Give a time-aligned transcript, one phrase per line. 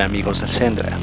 [0.00, 0.98] Hola amigos del Sendra,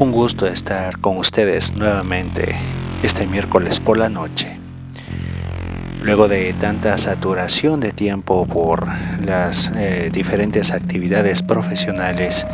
[0.00, 2.58] un gusto estar con ustedes nuevamente
[3.00, 4.58] este miércoles por la noche.
[6.02, 8.88] Luego de tanta saturación de tiempo por
[9.24, 12.44] las eh, diferentes actividades profesionales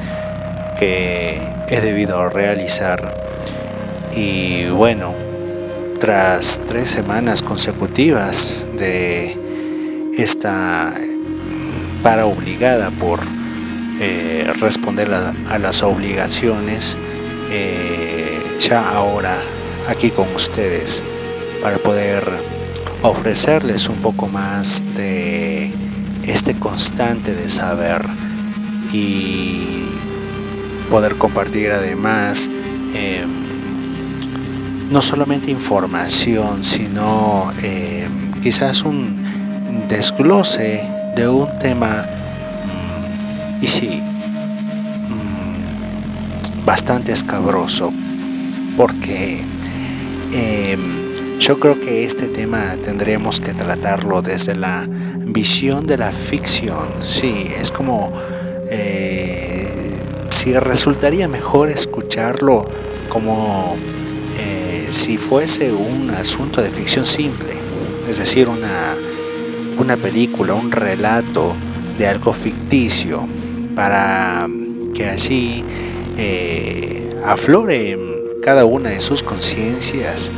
[0.78, 1.40] que
[1.70, 3.16] he debido realizar
[4.15, 5.15] y bueno,
[5.98, 10.93] tras tres semanas consecutivas de esta
[12.02, 13.35] para obligada por
[13.99, 16.99] eh, responder a, las obligaciones
[17.51, 19.39] eh, ya ahora
[19.89, 21.02] aquí con ustedes
[21.63, 22.24] para poder
[23.02, 25.73] ofrecerles un poco más de
[26.24, 28.05] este constante de saber
[28.93, 29.87] y
[30.91, 32.51] poder compartir además
[32.93, 33.30] em,
[34.91, 42.15] no solamente información sino em, quizás un desglose de un tema
[43.60, 44.01] y sí,
[45.09, 47.93] mm, bastante escabroso,
[48.76, 49.43] porque
[50.32, 51.07] em,
[51.38, 56.88] yo creo que este tema tendremos que tratarlo desde la visión de la ficción.
[57.02, 58.12] Sí, es como
[58.71, 59.96] eh,
[60.30, 62.66] si resultaría mejor escucharlo
[63.09, 63.77] como
[64.38, 67.54] eh, si fuese un asunto de ficción simple,
[68.09, 68.94] es decir, una,
[69.78, 71.54] una película, un relato
[71.97, 73.28] de algo ficticio
[73.76, 74.48] para
[74.94, 75.62] que así
[76.16, 78.00] eh, afloren
[78.42, 80.32] cada una de sus conciencias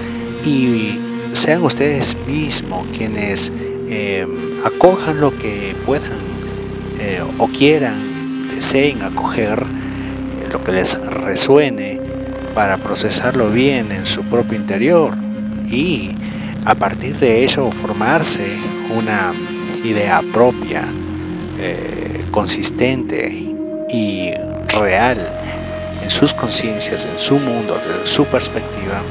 [0.44, 0.99] y
[1.31, 3.53] sean ustedes mismos quienes
[3.88, 4.26] eh,
[4.65, 6.19] acojan lo que puedan
[6.99, 9.65] eh, o quieran, deseen acoger
[10.50, 12.00] lo que les resuene
[12.55, 15.15] para procesarlo bien en su propio interior
[15.65, 16.10] y
[16.65, 18.56] a partir de ello formarse
[18.97, 19.32] una
[19.84, 20.82] idea propia
[22.38, 23.28] consistente
[23.88, 24.31] y
[24.69, 25.19] real
[26.00, 29.03] en sus conciencias, en su mundo, desde su perspectiva,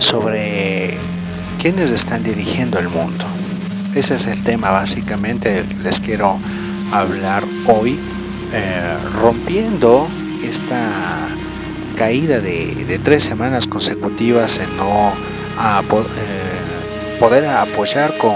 [0.00, 0.96] sobre
[1.60, 3.24] quiénes están dirigiendo el mundo.
[3.94, 6.40] Ese es el tema básicamente del que les quiero
[6.90, 7.96] hablar hoy,
[8.52, 10.08] eh, rompiendo
[10.42, 11.28] esta
[11.94, 18.34] caída de, tres semanas consecutivas en no eh, poder apoyar con,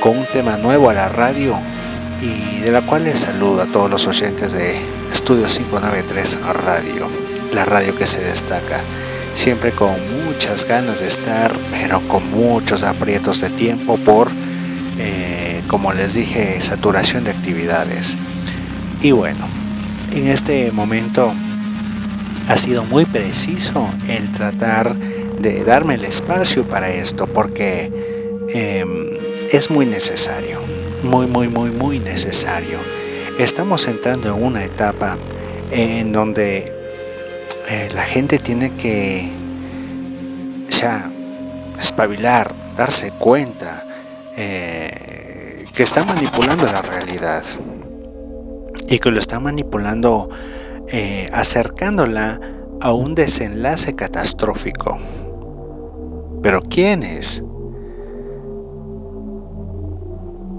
[0.00, 1.56] con un tema nuevo a la radio
[2.22, 4.80] y de la cual les saludo a todos los oyentes de
[5.12, 7.08] Estudio 593 Radio,
[7.52, 8.80] la radio que se destaca,
[9.34, 14.30] siempre con muchas ganas de estar, pero con muchos aprietos de tiempo por,
[14.98, 18.16] eh, como les dije, saturación de actividades.
[19.00, 19.48] Y bueno,
[20.12, 21.34] en este momento
[22.46, 27.90] ha sido muy preciso el tratar de darme el espacio para esto porque
[28.50, 29.08] em,
[29.50, 30.61] es muy necesario
[31.02, 32.78] muy, muy, muy, muy necesario.
[33.38, 35.18] Estamos entrando en una etapa
[35.70, 36.72] en donde
[37.68, 39.30] eh, la gente tiene que
[40.68, 41.10] ya
[41.78, 43.86] espabilar, darse cuenta
[44.36, 47.42] eh, que está manipulando la realidad
[48.88, 50.28] y que lo está manipulando
[50.88, 52.40] eh, acercándola
[52.80, 54.98] a un desenlace catastrófico.
[56.42, 57.42] Pero ¿quiénes?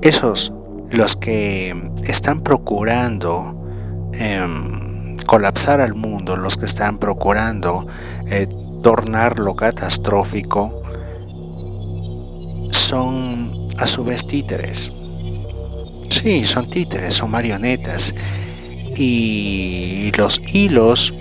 [0.04, 0.52] Esos
[0.92, 1.74] los que
[2.06, 3.56] están procurando
[4.14, 7.88] em, colapsar al mundo, los que están procurando
[8.30, 8.48] eh,
[8.84, 10.84] tornarlo catastrófico,
[12.72, 14.92] son a su vez títeres.
[16.10, 18.14] Sí, son títeres, son marionetas.
[18.96, 21.14] Y los hilos,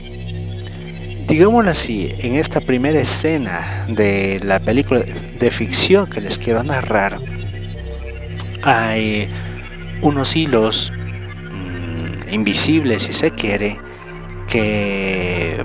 [1.28, 7.20] digámoslo así, en esta primera escena de la película de ficción que les quiero narrar,
[8.62, 9.28] hay
[10.02, 13.80] unos hilos mm, invisibles, si se quiere,
[14.48, 15.64] que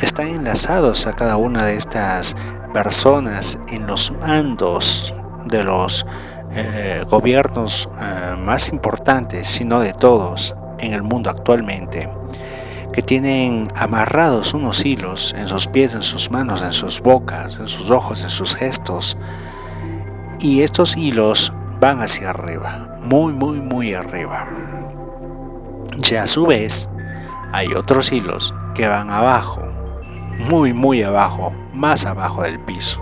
[0.00, 2.34] están enlazados a cada una de estas
[2.72, 5.14] personas en los mandos
[5.46, 6.06] de los
[6.54, 12.08] eh, gobiernos eh, más importantes, sino de todos en el mundo actualmente,
[12.92, 17.68] que tienen amarrados unos hilos en sus pies, en sus manos, en sus bocas, en
[17.68, 19.16] sus ojos, en sus gestos,
[20.40, 21.52] Y estos hilos
[21.82, 24.46] van hacia arriba, muy, muy, muy arriba.
[26.08, 26.88] Y a su vez,
[27.50, 29.62] hay otros hilos que van abajo,
[30.48, 33.00] muy, muy abajo, más abajo del piso.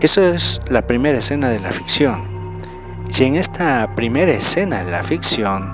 [0.00, 2.60] Eso es la primera escena de la ficción.
[3.08, 5.72] Y en esta primera escena de la ficción,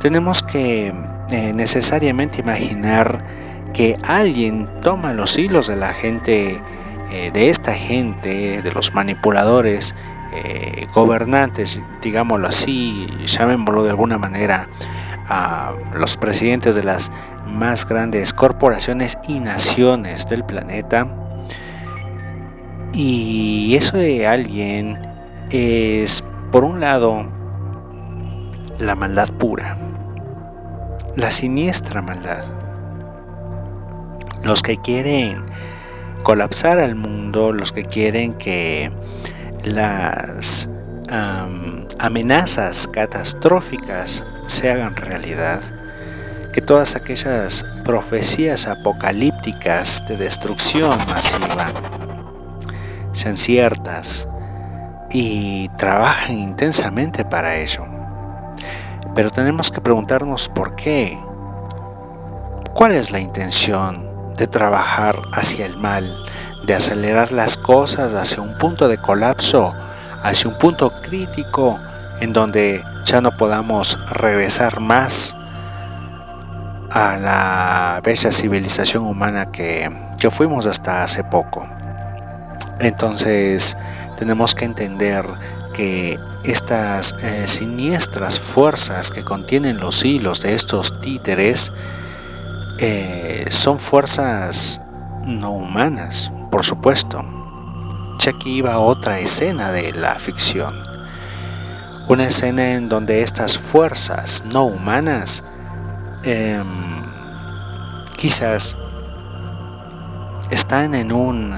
[0.00, 0.94] tenemos que
[1.32, 3.26] eh, necesariamente imaginar
[3.74, 6.62] que alguien toma los hilos de la gente,
[7.12, 9.94] eh, de esta gente, de los manipuladores,
[10.34, 14.68] eh, gobernantes, digámoslo así, llamémoslo de alguna manera,
[15.28, 17.10] a los presidentes de las
[17.46, 21.06] más grandes corporaciones y naciones del planeta.
[22.92, 25.00] Y eso de alguien
[25.50, 27.28] es, por un lado,
[28.78, 29.76] la maldad pura,
[31.16, 32.44] la siniestra maldad.
[34.42, 35.44] Los que quieren
[36.22, 38.90] colapsar al mundo, los que quieren que
[39.64, 40.68] las
[41.98, 45.60] amenazas catastróficas se hagan realidad,
[46.52, 51.72] que todas aquellas profecías apocalípticas de destrucción masiva
[53.12, 54.28] sean ciertas
[55.10, 57.86] y trabajen intensamente para ello.
[59.14, 61.18] Pero tenemos que preguntarnos por qué.
[62.74, 64.04] ¿Cuál es la intención
[64.36, 66.23] de trabajar hacia el mal,
[66.66, 69.74] de acelerar las cosas hacia un punto de colapso,
[70.22, 71.78] hacia un punto crítico
[72.20, 75.36] en donde ya no podamos regresar más
[76.90, 79.90] a la bella civilización humana que,
[80.30, 81.68] fuimos hasta hace poco.
[82.80, 83.76] Entonces
[84.16, 85.26] tenemos que entender
[85.74, 91.74] que estas eh, siniestras fuerzas que contienen los hilos de estos títeres
[92.78, 94.80] eh, son fuerzas
[95.26, 97.20] no humanas, por supuesto.
[98.20, 100.84] Ya iba otra escena de la ficción.
[102.06, 105.42] Una escena en donde estas fuerzas no humanas
[106.22, 106.64] em,
[108.16, 108.76] quizás
[110.52, 111.56] están en un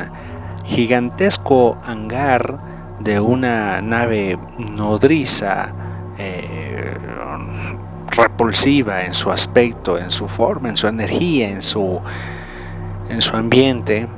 [0.64, 2.56] gigantesco hangar
[3.00, 5.75] de una nave nodriza
[6.16, 6.96] eh,
[8.12, 12.00] repulsiva en su aspecto, en su forma, en su energía, en su,
[13.10, 14.08] en su ambiente,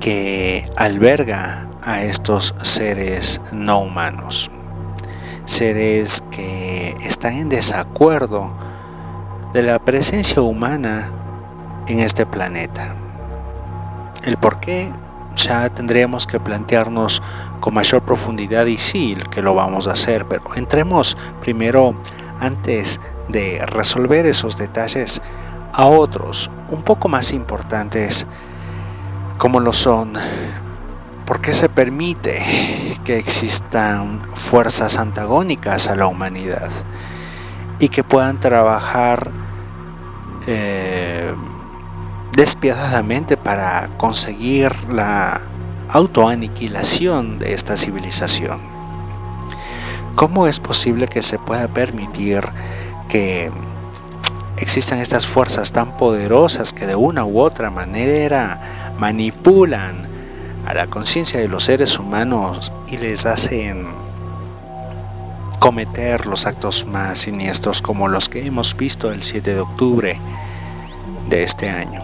[0.00, 4.50] que alberga a estos seres no humanos,
[5.44, 8.52] seres que están en desacuerdo
[9.52, 11.10] de la presencia humana
[11.86, 12.94] en este planeta.
[14.24, 14.92] El por qué
[15.36, 17.22] ya tendríamos que plantearnos
[17.60, 21.94] con mayor profundidad y sí que lo vamos a hacer, pero entremos primero
[22.40, 25.20] antes de resolver esos detalles
[25.72, 28.26] a otros un poco más importantes
[29.38, 30.14] como lo son
[31.28, 36.70] ¿Por qué se permite que existan fuerzas antagónicas a la humanidad
[37.78, 39.30] y que puedan trabajar
[40.46, 41.34] eh,
[42.32, 45.42] despiadadamente para conseguir la
[45.90, 48.60] autoaniquilación de esta civilización.
[50.14, 52.40] ¿Cómo es posible que se pueda permitir
[53.08, 53.50] que
[54.56, 60.06] existan estas fuerzas tan poderosas que de una u otra manera manipulan
[60.66, 63.86] a la conciencia de los seres humanos y les hacen
[65.58, 70.20] cometer los actos más siniestros como los que hemos visto el 7 de octubre
[71.28, 72.02] de este año?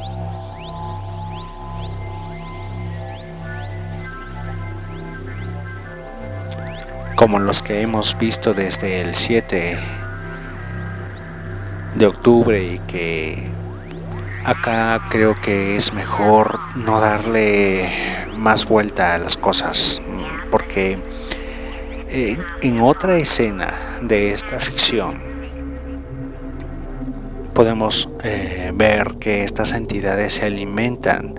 [7.16, 9.78] como los que hemos visto desde el 7
[11.94, 13.53] de octubre y que
[14.44, 20.00] acá creo que es mejor no darle más vuelta a las cosas
[20.50, 20.98] porque
[22.08, 25.20] eh, en otra escena de esta ficción
[27.54, 31.34] podemos eh, ver que estas entidades se alimentan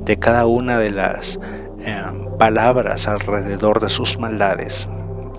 [0.00, 1.38] de cada una de las
[1.80, 2.02] eh,
[2.38, 4.88] palabras alrededor de sus maldades.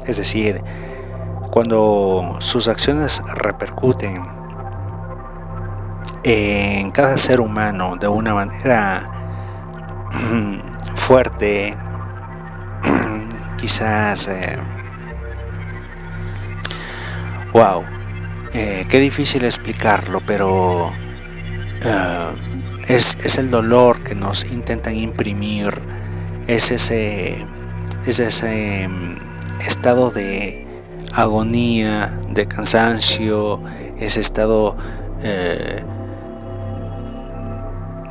[0.05, 0.61] Es decir,
[1.51, 4.21] cuando sus acciones repercuten
[6.29, 9.01] en cada ser humano de una manera
[10.95, 11.73] fuerte,
[13.57, 14.29] quizás...
[17.53, 17.81] wow,
[18.53, 20.91] eh, eh, qué difícil explicarlo, pero
[21.81, 22.35] eh,
[22.87, 25.81] es, es, el dolor que nos intentan imprimir,
[26.47, 27.45] es ese,
[28.05, 28.89] es ese
[29.61, 30.67] estado de
[31.13, 33.63] agonía, de cansancio,
[33.97, 34.75] ese estado
[35.23, 35.83] eh,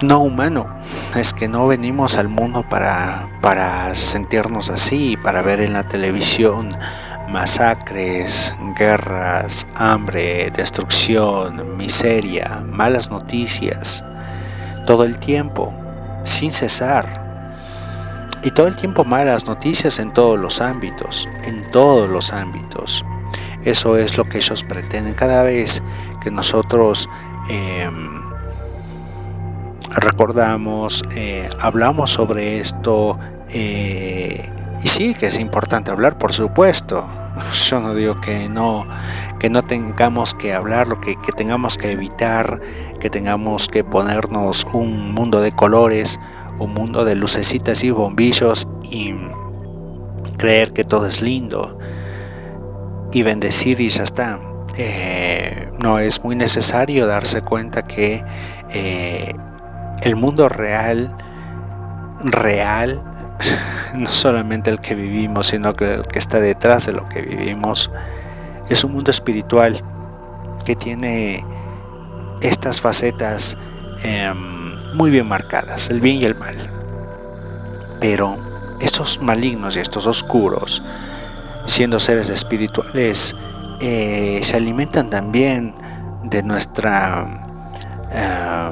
[0.02, 0.66] no humano.
[1.14, 6.68] Es que no venimos al mundo para, para sentirnos así, para ver en la televisión
[7.30, 14.04] masacres, guerras, hambre, destrucción, miseria, malas noticias,
[14.86, 15.74] todo el tiempo,
[16.24, 17.24] sin cesar.
[18.42, 23.04] Y todo el tiempo malas noticias en todos los ámbitos, en todos los ámbitos.
[23.64, 25.82] Eso es lo que ellos pretenden cada vez
[26.22, 27.08] que nosotros
[27.48, 28.25] em,
[29.96, 33.18] recordamos, eh, hablamos sobre esto.
[33.50, 34.50] Eh,
[34.82, 37.08] y sí que es importante hablar, por supuesto.
[37.68, 38.86] Yo no digo que no,
[39.38, 42.60] que no tengamos que hablar, lo que, que tengamos que evitar,
[43.00, 46.20] que tengamos que ponernos un mundo de colores,
[46.58, 49.14] un mundo de lucecitas y bombillos y
[50.36, 51.78] creer que todo es lindo
[53.12, 54.38] y bendecir y ya está.
[54.78, 58.22] Eh, no es muy necesario darse cuenta que
[60.02, 61.14] el mundo real,
[62.22, 63.02] real,
[63.94, 67.90] no solamente el que vivimos, sino que el que está detrás de lo que vivimos,
[68.68, 69.80] es un mundo espiritual
[70.64, 71.44] que tiene
[72.40, 73.56] estas facetas
[74.02, 76.70] em, muy bien marcadas, el bien y el mal.
[78.00, 78.38] Pero
[78.80, 80.82] estos malignos y estos oscuros
[81.66, 83.34] siendo seres espirituales,
[83.80, 85.74] eh, se alimentan también
[86.24, 87.26] de nuestra
[88.10, 88.70] eh,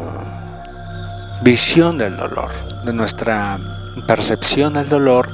[1.45, 2.53] visión del dolor,
[2.87, 3.61] de nuestra
[4.07, 5.29] percepción del dolor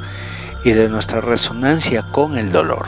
[0.64, 2.86] y de nuestra resonancia con el dolor.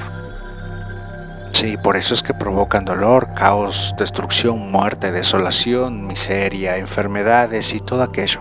[1.53, 8.03] Sí, por eso es que provocan dolor, caos, destrucción, muerte, desolación, miseria, enfermedades y todo
[8.03, 8.41] aquello.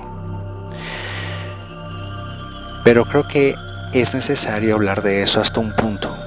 [2.84, 3.54] Pero creo que
[3.94, 6.18] es necesario hablar de eso hasta un punto,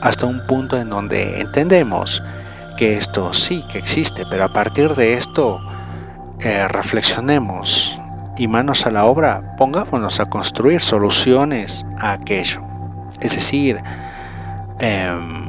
[0.00, 2.22] hasta un punto en donde entendemos
[2.76, 5.58] que esto sí que existe, pero a partir de esto
[6.68, 7.98] reflexionemos
[8.36, 12.60] y manos a la obra, pongámonos a construir soluciones a aquello.
[13.20, 13.80] Es decir,
[14.78, 15.44] em,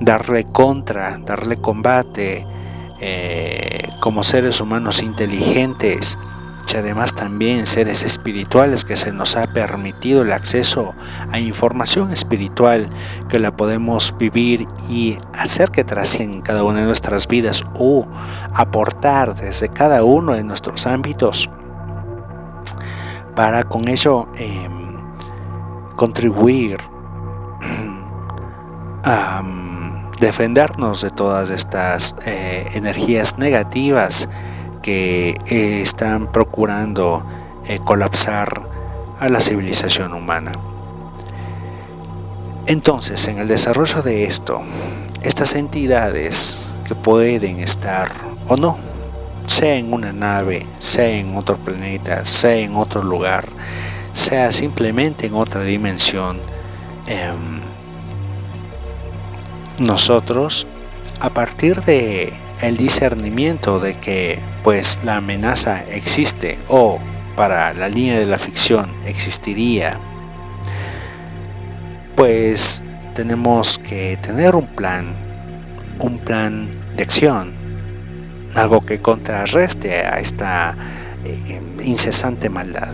[0.00, 2.46] darle contra, darle combate
[3.00, 6.18] eh, como seres humanos inteligentes
[6.76, 10.94] además también seres espirituales que se nos ha permitido el acceso
[11.30, 12.88] a información espiritual
[13.28, 18.06] que la podemos vivir y hacer que trascienda cada una de nuestras vidas o
[18.54, 21.50] aportar desde cada uno de nuestros ámbitos.
[23.34, 24.96] Para con ello em,
[25.96, 26.78] contribuir
[29.04, 29.42] a
[30.20, 34.28] defendernos de todas estas eh, energías negativas
[34.86, 37.26] que eh, están procurando
[37.66, 38.62] eh, colapsar
[39.18, 40.52] a la civilización humana.
[42.68, 44.62] Entonces, en el desarrollo de esto,
[45.22, 48.12] estas entidades que pueden estar
[48.46, 48.78] o no,
[49.46, 53.48] sea en una nave, sea en otro planeta, sea en otro lugar,
[54.12, 56.38] sea simplemente en otra dimensión,
[57.08, 57.60] em,
[59.80, 60.64] nosotros,
[61.18, 66.98] a partir de el discernimiento de que pues la amenaza existe o
[67.36, 69.98] para la línea de la ficción existiría,
[72.16, 72.82] pues
[73.14, 75.14] tenemos que tener un plan,
[75.98, 77.54] un plan de acción,
[78.54, 80.76] algo que contrarreste a esta
[81.24, 82.92] eh, incesante maldad.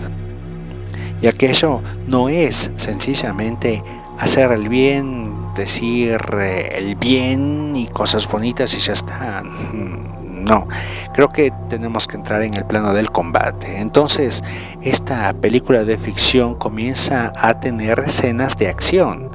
[1.20, 3.82] Y aquello no es sencillamente
[4.18, 9.42] hacer el bien, decir eh, el bien y cosas bonitas y ya está.
[9.42, 10.66] Mm, no,
[11.14, 13.80] creo que tenemos que entrar en el plano del combate.
[13.80, 14.42] Entonces,
[14.82, 19.30] esta película de ficción comienza a tener escenas de acción.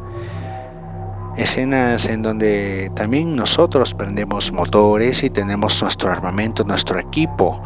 [1.38, 7.62] Escenas en donde también nosotros prendemos motores y tenemos nuestro armamento, nuestro equipo.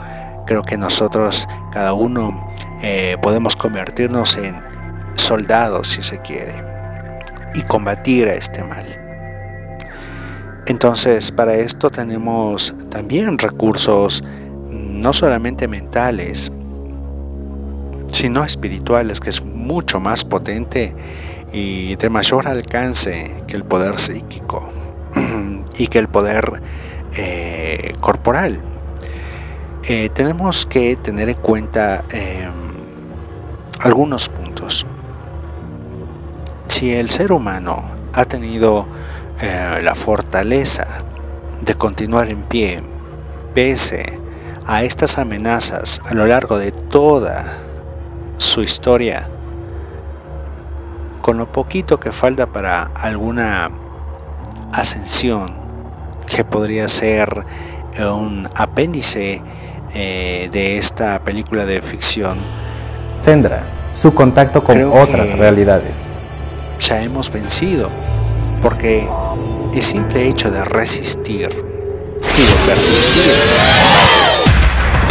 [0.45, 2.47] Creo que nosotros, cada uno,
[2.81, 4.61] eh, podemos convertirnos en
[5.15, 6.70] soldados si se quiere
[7.55, 8.97] y combatir a este mal.
[10.67, 14.23] Entonces, para esto tenemos también recursos
[14.69, 16.51] no solamente mentales,
[18.11, 20.93] sino espirituales, que es mucho más potente
[21.51, 24.69] y de mayor alcance que el poder psíquico
[25.77, 26.61] y que el poder
[27.15, 28.59] eh, corporal.
[29.87, 32.51] Eh, tenemos que tener en cuenta em,
[33.79, 34.29] algunos
[36.81, 38.87] si el ser humano ha tenido
[39.39, 40.87] eh, la fortaleza
[41.63, 42.81] de continuar en pie
[43.53, 44.17] pese
[44.65, 47.45] a estas amenazas a lo largo de toda
[48.39, 49.27] su historia,
[51.21, 53.69] con lo poquito que falta para alguna
[54.71, 55.53] ascensión
[56.25, 57.45] que podría ser
[57.99, 59.43] un apéndice
[59.93, 62.39] eh, de esta película de ficción.
[63.23, 63.61] Tendrá
[63.93, 66.07] su contacto con otras realidades.
[66.87, 67.91] Ya hemos vencido,
[68.59, 69.07] porque
[69.73, 73.37] el simple hecho de resistir y de persistir en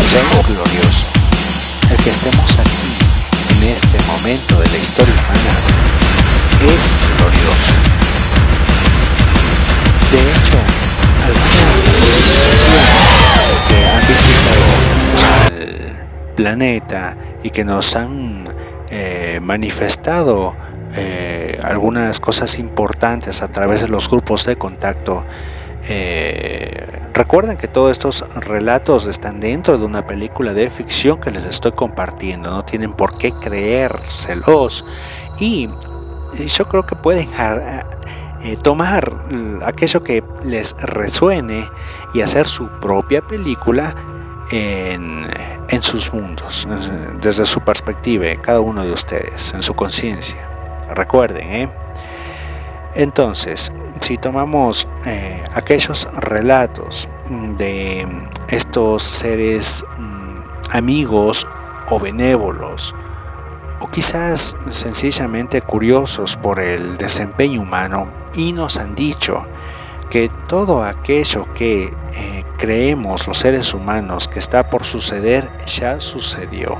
[0.00, 1.06] este momento es glorioso.
[1.90, 2.90] El que estemos aquí
[3.50, 5.54] en este momento de la historia humana
[6.74, 7.72] es glorioso.
[10.10, 10.58] De hecho,
[11.24, 13.10] algunas civilizaciones
[13.68, 14.66] que han visitado
[15.56, 18.44] el planeta y que nos han
[18.90, 20.56] eh, manifestado
[20.96, 25.24] eh, algunas cosas importantes a través de los grupos de contacto.
[25.88, 31.44] Eh, recuerden que todos estos relatos están dentro de una película de ficción que les
[31.44, 34.84] estoy compartiendo, no tienen por qué creérselos
[35.38, 35.68] y
[36.46, 37.28] yo creo que pueden
[38.42, 39.10] eh, tomar
[39.64, 41.68] aquello que les resuene
[42.12, 43.94] y hacer su propia película
[44.50, 45.26] en,
[45.68, 46.66] en, sus mundos,
[47.20, 50.49] desde su perspectiva, cada uno de ustedes, en su conciencia.
[50.94, 51.68] Recuerden, ¿eh?
[52.94, 57.08] Entonces, si tomamos eh, aquellos relatos
[57.56, 58.06] de
[58.48, 61.46] estos seres mm, amigos
[61.88, 62.94] o benévolos,
[63.80, 69.46] o quizás sencillamente curiosos por el desempeño humano y nos han dicho
[70.10, 76.78] que todo aquello que eh, creemos los seres humanos que está por suceder ya sucedió.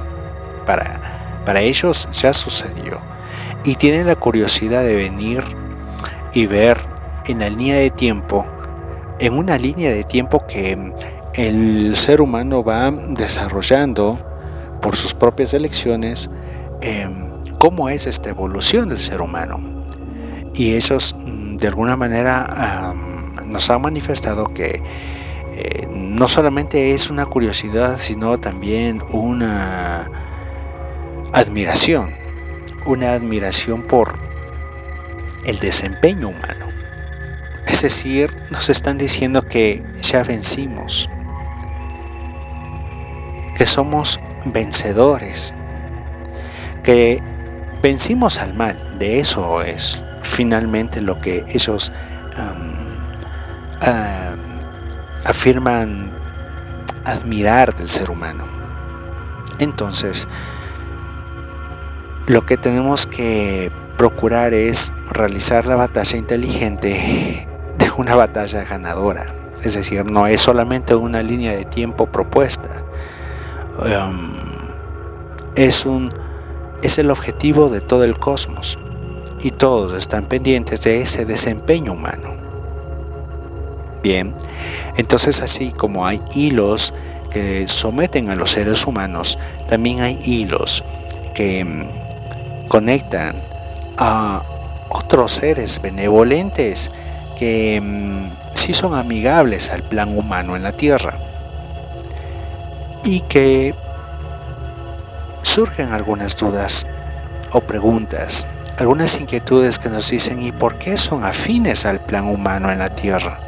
[0.66, 3.00] Para, para ellos ya sucedió.
[3.64, 5.44] Y tienen la curiosidad de venir
[6.32, 6.78] y ver
[7.26, 8.46] en la línea de tiempo,
[9.18, 10.92] en una línea de tiempo que
[11.34, 14.18] el ser humano va desarrollando
[14.80, 16.30] por sus propias elecciones,
[16.80, 19.60] em, cómo es esta evolución del ser humano.
[20.54, 22.94] Y ellos mm, de alguna manera
[23.46, 24.82] nos han manifestado que
[25.52, 30.10] eh, no solamente es una curiosidad, sino también una
[31.32, 32.14] admiración,
[32.90, 34.18] una admiración por
[35.44, 36.66] el desempeño humano.
[37.66, 41.08] Es decir, nos están diciendo que ya vencimos,
[43.56, 45.54] que somos vencedores,
[46.82, 47.22] que
[47.82, 48.98] vencimos al mal.
[48.98, 51.92] De eso es finalmente lo que ellos
[55.24, 56.12] afirman
[57.04, 58.44] admirar del ser humano.
[59.58, 60.26] Entonces,
[62.30, 69.34] lo que tenemos que procurar es realizar la batalla inteligente de una batalla ganadora.
[69.64, 72.84] Es decir, no es solamente una línea de tiempo propuesta.
[73.80, 74.30] Um,
[75.56, 76.08] es, un,
[76.82, 78.78] es el objetivo de todo el cosmos
[79.40, 82.36] y todos están pendientes de ese desempeño humano.
[84.04, 84.36] Bien,
[84.96, 86.94] entonces así como hay hilos
[87.32, 90.84] que someten a los seres humanos, también hay hilos
[91.34, 92.09] que mm,
[92.70, 93.34] conectan
[93.98, 94.42] a
[94.90, 96.88] otros seres benevolentes
[97.36, 101.18] que mm, sí son amigables al plan humano en la Tierra
[103.02, 103.74] y que
[105.42, 106.86] surgen algunas dudas
[107.50, 108.46] o preguntas
[108.78, 112.94] algunas inquietudes que nos dicen ¿y por qué son afines al plan humano en la
[112.94, 113.40] Tierra?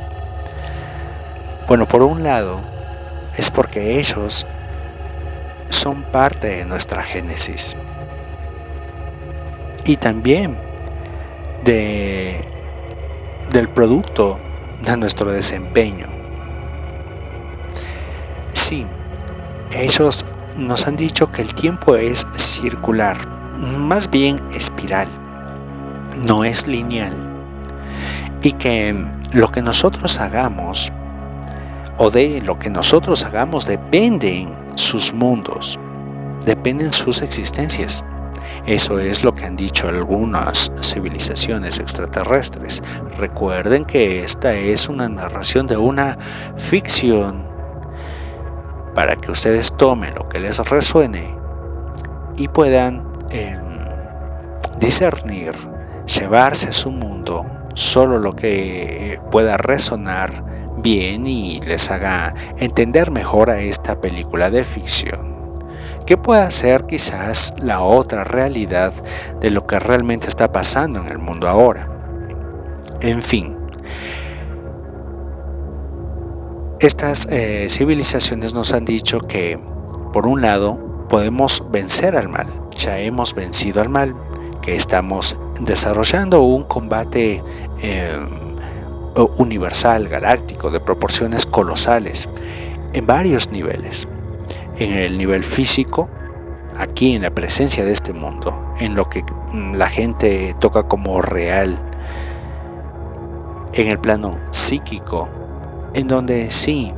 [1.69, 2.61] Bueno, por un lado,
[3.37, 4.49] es porque ellos
[5.69, 7.77] son parte de nuestra génesis
[9.85, 10.59] y también
[11.65, 12.45] de,
[13.51, 14.39] del producto
[14.85, 16.07] de nuestro desempeño.
[18.53, 18.87] Sí,
[19.75, 23.17] ellos nos han dicho que el tiempo es circular,
[23.57, 25.09] más bien espiral
[26.17, 27.13] no es lineal
[28.43, 30.93] y que lo que nosotros hagamos
[31.99, 35.79] o de lo que nosotros hagamos dependen sus mundos,
[36.45, 38.05] dependen sus existencias.
[38.67, 42.83] Eso es lo que han dicho algunas civilizaciones extraterrestres.
[43.19, 46.19] Recuerden que esta es una narración de una
[46.57, 47.51] ficción
[48.95, 51.35] para que ustedes tomen lo que les resuene
[52.37, 53.61] y puedan em,
[54.79, 55.55] discernir
[56.07, 60.45] llevarse a su mundo solo lo que pueda resonar
[60.79, 65.32] bien y les haga entender mejor a esta película de ficción,
[66.07, 68.93] que pueda ser quizás la otra realidad
[69.41, 71.89] de lo que realmente está pasando en el mundo ahora.
[73.01, 73.57] En fin,
[76.81, 79.59] estas eh, civilizaciones nos han dicho que,
[80.13, 84.15] por un lado, podemos vencer al mal, ya hemos vencido al mal,
[84.63, 87.43] que estamos desarrollando un combate
[87.83, 88.19] eh,
[89.37, 92.29] universal, galáctico, de proporciones colosales,
[92.93, 94.09] en varios niveles.
[94.79, 96.09] En el nivel físico,
[96.77, 99.25] aquí en la presencia de este mundo, en lo que
[99.75, 101.79] la gente toca como real,
[103.75, 105.29] en el plano psíquico,
[105.95, 106.93] en donde sí,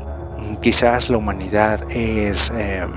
[0.60, 2.90] quizás la humanidad es em,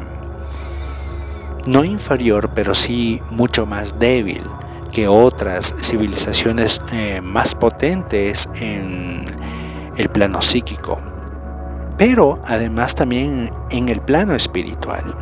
[1.65, 4.43] no inferior, pero sí mucho más débil
[4.91, 9.25] que otras civilizaciones eh, más potentes en
[9.97, 10.99] el plano psíquico,
[11.97, 15.15] pero además también en el plano espiritual.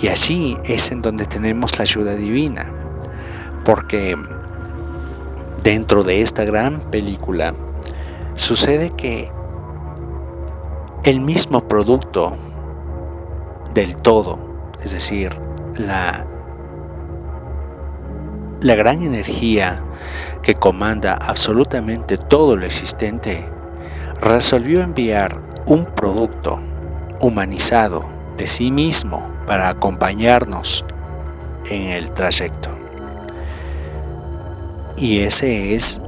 [0.00, 2.70] Y allí es en donde tenemos la ayuda divina,
[3.64, 4.16] porque
[5.62, 7.54] dentro de esta gran película
[8.34, 9.30] sucede que
[11.04, 12.36] el mismo producto
[13.74, 14.38] del todo,
[14.82, 15.32] es decir,
[15.76, 16.26] la,
[18.60, 19.82] la gran energía
[20.42, 23.48] que comanda absolutamente todo lo existente,
[24.20, 26.60] resolvió enviar un producto
[27.20, 28.04] humanizado
[28.36, 30.84] de sí mismo para acompañarnos
[31.68, 32.70] en el trayecto.
[34.96, 36.00] Y ese es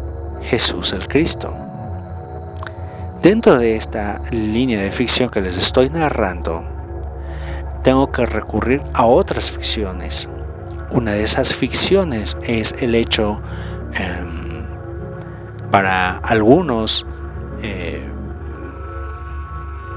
[0.43, 1.57] Jesús el Cristo.
[3.23, 6.63] Dentro de esta línea de ficción que les estoy narrando,
[7.83, 10.29] tengo que recurrir a otras ficciones.
[10.91, 13.41] Una de esas ficciones es el hecho,
[13.95, 14.65] em,
[15.71, 17.07] para algunos,
[17.63, 18.14] eh,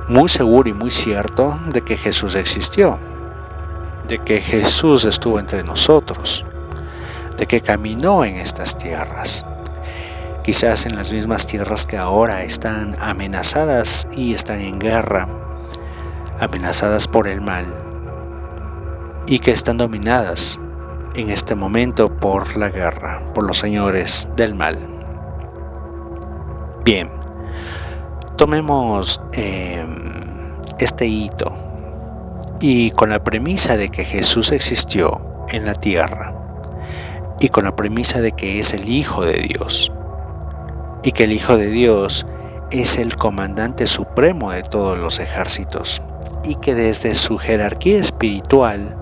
[0.07, 2.99] muy seguro y muy cierto de que Jesús existió,
[4.07, 6.45] de que Jesús estuvo entre nosotros,
[7.37, 9.45] de que caminó en estas tierras
[10.47, 15.27] quizás en las mismas tierras que ahora están amenazadas y están en guerra,
[16.39, 17.65] amenazadas por el mal,
[19.27, 20.57] y que están dominadas
[21.15, 24.77] en este momento por la guerra, por los señores del mal.
[26.85, 27.09] Bien,
[28.37, 30.13] tomemos em,
[30.77, 31.53] este hito
[32.61, 36.35] y con la premisa de que Jesús existió en la tierra
[37.39, 39.91] y con la premisa de que es el Hijo de Dios,
[41.03, 42.25] y que el Hijo de Dios
[42.71, 46.01] es el comandante supremo de todos los ejércitos
[46.43, 48.95] y que desde su jerarquía espiritual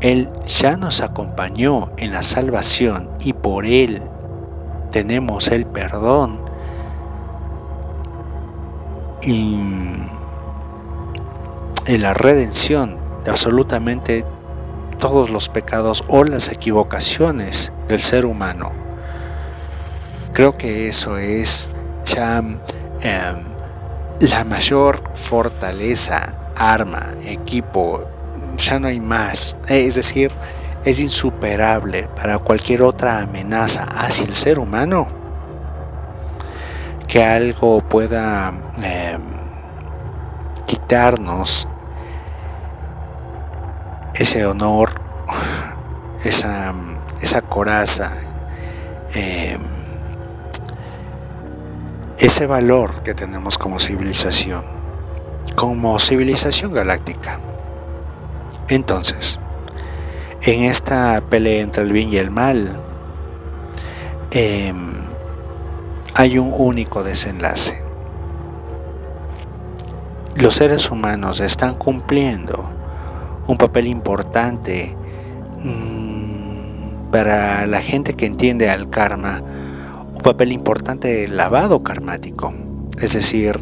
[0.00, 4.02] Él ya nos acompañó en la salvación y por Él
[4.90, 6.47] tenemos el perdón
[9.22, 9.58] y
[11.86, 14.24] en la redención de absolutamente
[14.98, 18.72] todos los pecados o las equivocaciones del ser humano.
[20.32, 21.68] Creo que eso es
[22.04, 22.58] ya em,
[24.20, 28.04] la mayor fortaleza, arma, equipo,
[28.56, 29.56] ya no hay más.
[29.68, 30.30] Es decir,
[30.84, 35.17] es insuperable para cualquier otra amenaza hacia el ser humano
[37.08, 39.22] que algo pueda em,
[40.66, 41.66] quitarnos
[44.14, 44.90] ese honor,
[46.24, 46.74] esa,
[47.20, 48.12] esa coraza.
[49.14, 49.78] Em,
[52.18, 54.64] ese valor que tenemos como civilización,
[55.54, 57.38] como civilización galáctica.
[58.68, 59.38] Entonces,
[60.42, 62.80] en esta pelea entre el bien y el mal,
[64.32, 64.87] em,
[66.18, 67.80] hay un único desenlace.
[70.34, 72.68] Los seres humanos están cumpliendo
[73.46, 74.96] un papel importante
[75.62, 79.40] mm, para la gente que entiende al karma
[80.12, 82.52] un papel importante de lavado karmático,
[83.00, 83.56] es decir,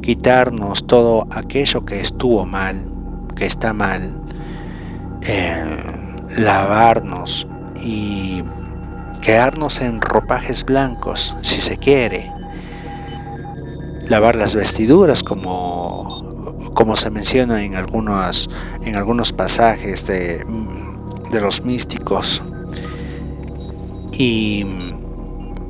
[0.00, 2.84] quitarnos todo aquello que estuvo mal,
[3.34, 4.14] que está mal,
[5.22, 5.64] eh,
[6.36, 7.48] lavarnos
[7.82, 8.44] y
[9.26, 12.30] quedarnos en ropajes blancos, si se quiere,
[14.08, 18.48] lavar las vestiduras como, como se menciona en algunos,
[18.84, 20.44] en algunos pasajes de,
[21.32, 22.40] de los místicos
[24.12, 24.64] y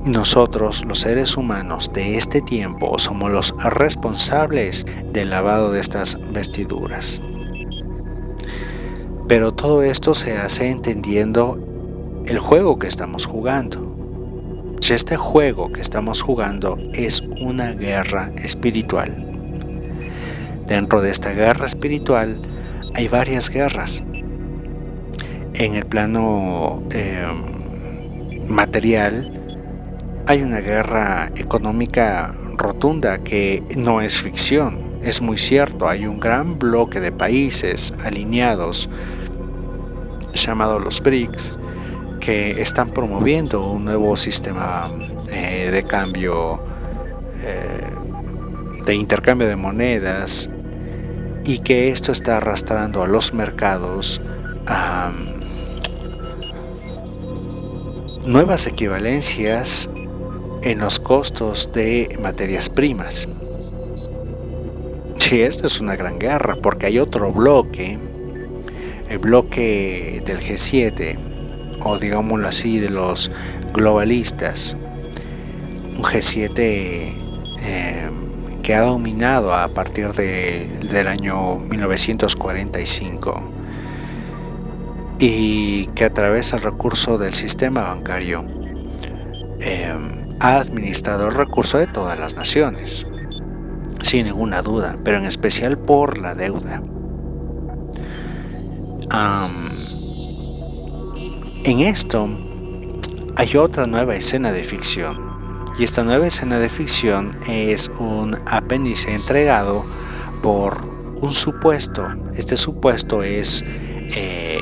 [0.05, 7.23] nosotros, los seres humanos de este tiempo, somos los responsables del lavado de estas vestiduras.
[9.27, 11.59] Pero todo esto se hace entendiendo
[12.27, 14.77] el juego que estamos jugando.
[14.81, 19.23] Si este juego que estamos jugando es una guerra espiritual.
[20.67, 22.43] Dentro de esta guerra espiritual
[22.95, 24.03] hay varias guerras.
[25.55, 27.27] En el plano eh,
[28.49, 29.33] material
[30.27, 36.59] hay una guerra económica rotunda que no es ficción, es muy cierto, hay un gran
[36.59, 38.91] bloque de países alineados
[40.35, 41.55] llamado los BRICS
[42.21, 44.91] que están promoviendo un nuevo sistema
[45.31, 46.61] eh, de cambio,
[47.43, 50.51] eh, de intercambio de monedas
[51.45, 54.21] y que esto está arrastrando a los mercados
[54.67, 55.13] a
[58.25, 59.89] nuevas equivalencias
[60.63, 63.29] en los costos de materias primas.
[65.19, 67.99] Sí, esto es una gran guerra porque hay otro bloque,
[69.09, 71.17] el bloque del G7,
[71.83, 73.31] o digámoslo así, de los
[73.73, 74.77] globalistas.
[75.97, 76.47] Un G7
[77.61, 78.11] eh,
[78.63, 83.43] que ha dominado a partir del año 1945
[85.19, 88.45] y que a través del recurso del sistema bancario
[89.61, 89.95] eh,
[90.41, 93.07] ha administrado el recurso de todas las naciones,
[94.03, 96.83] sin ninguna duda, pero en especial por la deuda.
[101.67, 102.29] En esto
[103.35, 105.19] hay otra nueva escena de ficción
[105.77, 109.85] y esta nueva escena de ficción es un apéndice entregado
[110.45, 110.89] por
[111.21, 112.07] un supuesto.
[112.37, 114.61] Este supuesto es eh,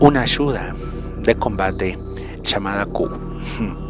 [0.00, 0.74] una ayuda
[1.18, 1.98] de combate
[2.42, 3.10] llamada Q.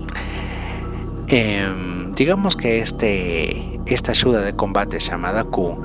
[1.27, 5.83] Em, digamos que este, esta ayuda de combate llamada Q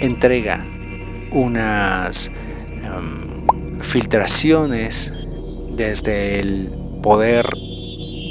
[0.00, 0.66] entrega
[1.30, 3.29] unas em,
[3.82, 5.12] filtraciones
[5.70, 6.70] desde el
[7.02, 7.46] poder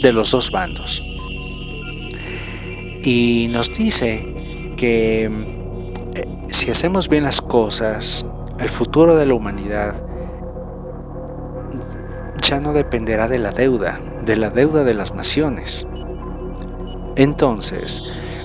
[0.01, 1.01] de los dos bandos.
[3.03, 5.29] Y nos dice que eh,
[6.47, 8.25] si hacemos bien las cosas,
[8.59, 10.03] el futuro de la humanidad
[12.41, 15.85] ya no dependerá de la deuda, de la deuda de las naciones.
[17.15, 18.01] Entonces,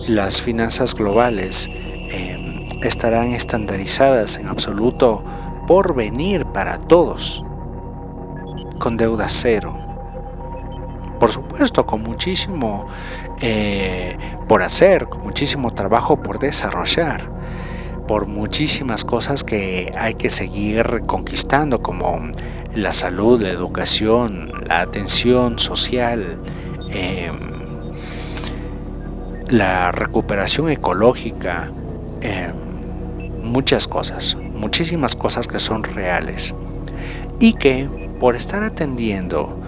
[0.06, 5.24] las finanzas globales em, estarán estandarizadas en absoluto
[5.66, 7.44] por venir para todos,
[8.78, 9.78] con deuda cero.
[11.18, 12.86] Por supuesto, con muchísimo
[13.40, 14.16] eh,
[14.48, 17.30] por hacer, con muchísimo trabajo por desarrollar,
[18.06, 22.18] por muchísimas cosas que hay que seguir conquistando, como
[22.74, 26.38] la salud, la educación, la atención social,
[26.90, 27.54] em,
[29.48, 31.70] la recuperación ecológica,
[32.20, 32.52] em,
[33.42, 36.54] muchas cosas, muchísimas cosas que son reales
[37.40, 37.88] y que
[38.20, 39.60] por estar atendiendo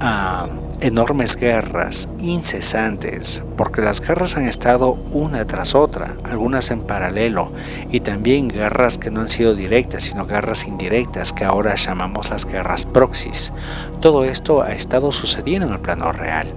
[0.00, 0.48] a
[0.82, 7.52] enormes guerras incesantes, porque las guerras han estado una tras otra, algunas en paralelo,
[7.90, 12.46] y también guerras que no han sido directas, sino guerras indirectas, que ahora llamamos las
[12.46, 13.52] guerras proxies.
[14.00, 16.52] Todo esto ha estado sucediendo en el plano real,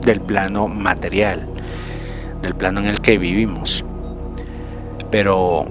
[0.00, 1.46] del plano material,
[2.40, 3.84] del plano en el que vivimos.
[5.10, 5.66] Pero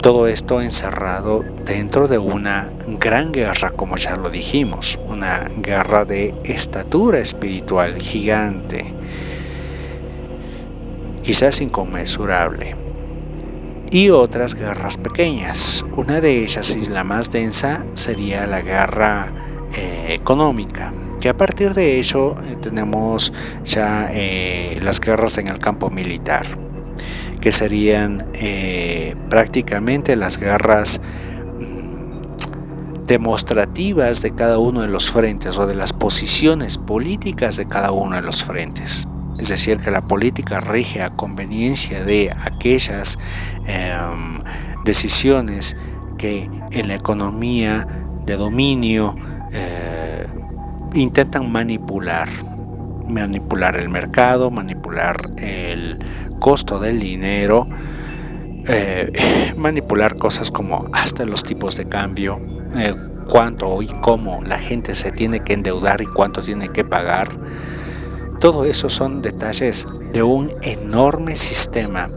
[0.00, 6.34] todo esto encerrado dentro de una gran guerra, como ya lo dijimos, una guerra de
[6.44, 8.94] estatura espiritual gigante,
[11.22, 12.76] quizás inconmensurable,
[13.90, 15.84] y otras guerras pequeñas.
[15.96, 19.30] Una de ellas y la más densa sería la guerra
[19.76, 23.32] eh, económica, que a partir de ello eh, tenemos
[23.64, 26.69] ya eh, las guerras en el campo militar
[27.40, 31.00] que serían eh, prácticamente las guerras
[31.58, 37.92] mm, demostrativas de cada uno de los frentes o de las posiciones políticas de cada
[37.92, 39.08] uno de los frentes.
[39.38, 43.18] Es decir, que la política rige a conveniencia de aquellas
[43.64, 44.42] em,
[44.84, 45.76] decisiones
[46.18, 47.86] que en la economía
[48.26, 49.16] de dominio
[49.50, 50.26] eh,
[50.94, 52.28] intentan manipular.
[53.08, 55.98] Manipular el mercado, manipular el
[56.40, 57.68] costo del dinero,
[58.66, 62.40] eh, manipular cosas como hasta los tipos de cambio,
[62.76, 62.94] eh,
[63.28, 67.28] cuánto y cómo la gente se tiene que endeudar y cuánto tiene que pagar.
[68.40, 72.10] Todo eso son detalles de un enorme sistema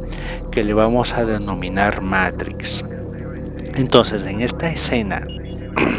[0.51, 2.83] que le vamos a denominar Matrix.
[3.75, 5.27] Entonces, en esta escena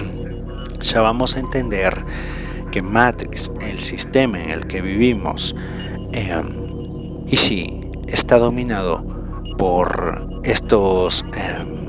[0.81, 1.95] ya vamos a entender
[2.71, 5.55] que Matrix, el sistema en el que vivimos,
[6.13, 6.43] eh,
[7.27, 9.05] y si está dominado
[9.59, 11.85] por estos em,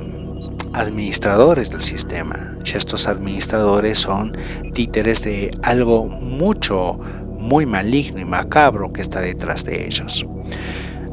[0.73, 2.55] administradores del sistema.
[2.63, 4.33] Y estos administradores son
[4.73, 6.99] títeres de algo mucho,
[7.39, 10.25] muy maligno y macabro que está detrás de ellos.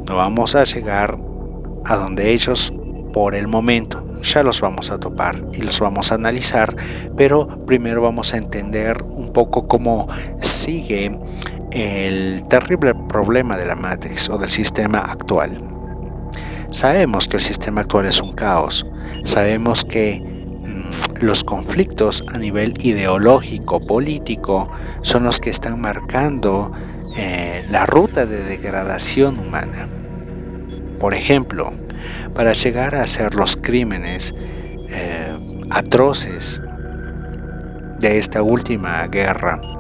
[0.07, 1.19] No vamos a llegar
[1.85, 2.73] a donde ellos
[3.13, 4.05] por el momento.
[4.23, 6.75] Ya los vamos a topar y los vamos a analizar,
[7.17, 10.09] pero primero vamos a entender un poco cómo
[10.41, 11.19] sigue
[11.73, 15.57] el terrible problema de la Matrix o del sistema actual.
[16.69, 18.87] Sabemos que el sistema actual es un caos,
[19.25, 24.71] sabemos que mm, los conflictos a nivel ideológico, político,
[25.03, 26.73] son los que están marcando
[27.17, 29.89] eh, la ruta de degradación humana.
[31.01, 31.73] Por ejemplo,
[32.35, 34.35] para llegar a hacer los crímenes
[34.89, 36.61] eh, atroces
[37.99, 39.72] de esta última guerra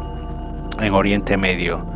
[0.80, 1.86] en Oriente Medio.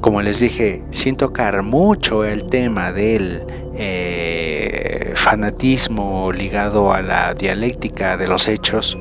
[0.00, 3.44] Como les dije, sin tocar mucho el tema del
[3.74, 8.98] eh, fanatismo ligado a la dialéctica de los hechos,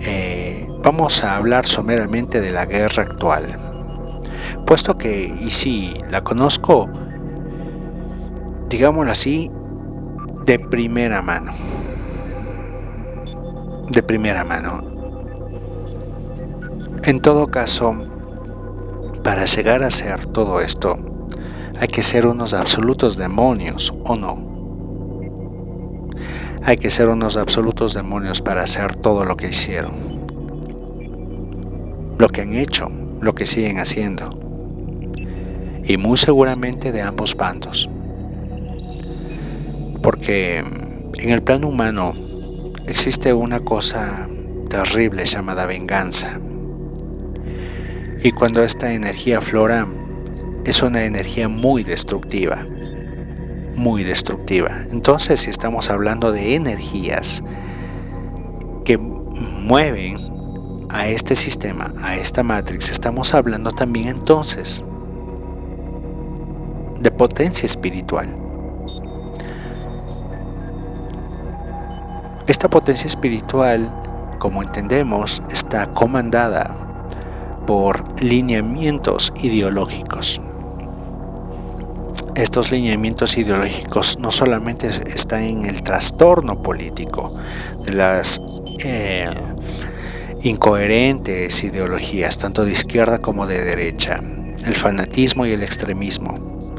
[0.00, 3.56] eh, vamos a hablar someramente de la guerra actual.
[4.66, 6.88] Puesto que, y si la conozco,
[8.68, 9.50] digámoslo así,
[10.44, 11.52] de primera mano.
[13.90, 14.80] De primera mano.
[17.02, 18.17] En todo caso,
[19.28, 20.96] para llegar a ser todo esto,
[21.78, 26.08] hay que ser unos absolutos demonios, ¿o no?
[26.62, 29.92] Hay que ser unos absolutos demonios para hacer todo lo que hicieron.
[32.16, 34.30] Lo que han hecho, lo que siguen haciendo.
[35.84, 37.90] Y muy seguramente de ambos bandos.
[40.02, 42.14] Porque en el plano humano
[42.86, 44.26] existe una cosa
[44.70, 46.40] terrible llamada venganza.
[48.22, 49.86] Y cuando esta energía flora,
[50.64, 52.66] es una energía muy destructiva.
[53.76, 54.82] Muy destructiva.
[54.90, 57.44] Entonces, si estamos hablando de energías
[58.84, 60.18] que mueven
[60.88, 64.84] a este sistema, a esta matrix, estamos hablando también entonces
[66.98, 68.34] de potencia espiritual.
[72.48, 73.88] Esta potencia espiritual,
[74.38, 76.87] como entendemos, está comandada
[77.68, 80.40] por lineamientos ideológicos.
[82.34, 87.34] Estos lineamientos ideológicos no solamente están en el trastorno político
[87.84, 88.40] de las
[88.82, 89.28] eh,
[90.40, 94.18] incoherentes ideologías, tanto de izquierda como de derecha,
[94.64, 96.72] el fanatismo y el extremismo.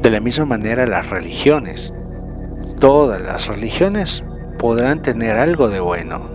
[0.00, 1.92] De la misma manera las religiones.
[2.80, 4.24] Todas las religiones
[4.58, 6.30] podrán tener algo de bueno.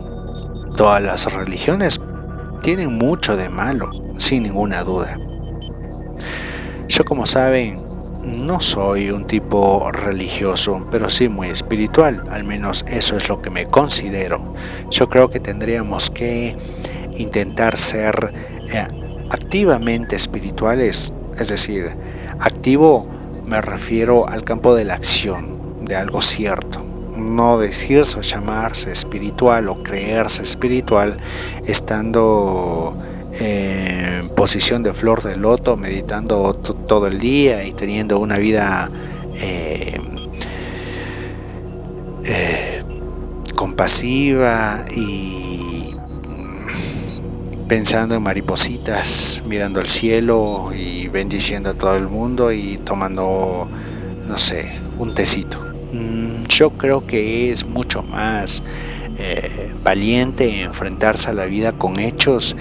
[0.75, 1.99] Todas las religiones
[2.61, 5.17] tienen mucho de malo, sin ninguna duda.
[6.87, 7.83] Yo como saben,
[8.23, 13.49] no soy un tipo religioso, pero sí muy espiritual, al menos eso es lo que
[13.49, 14.53] me considero.
[14.89, 16.55] Yo creo que tendríamos que
[17.17, 18.33] intentar ser
[18.71, 18.87] eh,
[19.29, 21.91] activamente espirituales, es decir,
[22.39, 23.09] activo
[23.45, 29.69] me refiero al campo de la acción, de algo cierto no decirse o llamarse espiritual
[29.69, 31.17] o creerse espiritual
[31.65, 32.97] estando
[33.39, 38.89] en posición de flor de loto, meditando todo el día y teniendo una vida
[39.35, 39.99] eh,
[42.23, 42.83] eh,
[43.55, 45.95] compasiva y
[47.67, 53.67] pensando en maripositas, mirando al cielo y bendiciendo a todo el mundo y tomando,
[54.27, 55.65] no sé, un tecito.
[56.47, 58.63] Yo creo que es mucho más
[59.19, 62.55] eh, valiente enfrentarse a la vida con hechos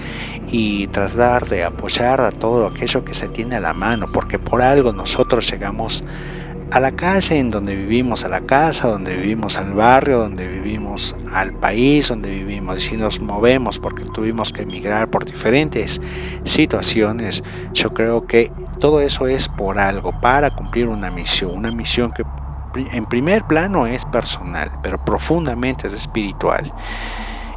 [0.51, 4.61] y tratar de apoyar a todo aquello que se tiene a la mano, porque por
[4.61, 6.03] algo nosotros llegamos
[6.71, 11.15] a la calle en donde vivimos, a la casa donde vivimos, al barrio donde vivimos,
[11.31, 16.01] al país donde vivimos, y si nos movemos porque tuvimos que emigrar por diferentes
[16.43, 22.11] situaciones, yo creo que todo eso es por algo, para cumplir una misión, una misión
[22.11, 22.23] que
[22.77, 26.73] en primer plano es personal, pero profundamente es espiritual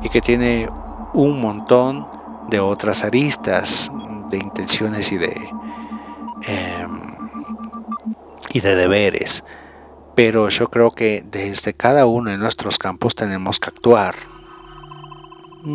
[0.02, 0.68] y que tiene
[1.12, 2.06] un montón
[2.48, 3.90] de otras aristas
[4.30, 5.32] de intenciones y de
[6.46, 7.00] em,
[8.52, 9.44] y de deberes.
[10.14, 14.16] Pero yo creo que desde cada uno de nuestros campos tenemos que actuar.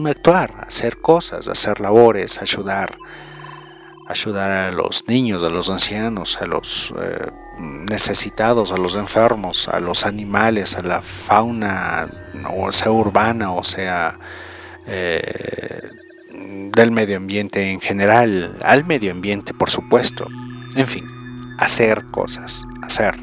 [0.07, 2.97] Actuar, hacer cosas, hacer labores, ayudar.
[4.07, 9.79] Ayudar a los niños, a los ancianos, a los eh, necesitados, a los enfermos, a
[9.79, 12.09] los animales, a la fauna,
[12.53, 14.19] o sea urbana, o sea
[14.87, 15.89] eh,
[16.73, 20.27] del medio ambiente en general, al medio ambiente por supuesto,
[20.75, 21.05] en fin,
[21.57, 23.15] hacer cosas, hacer.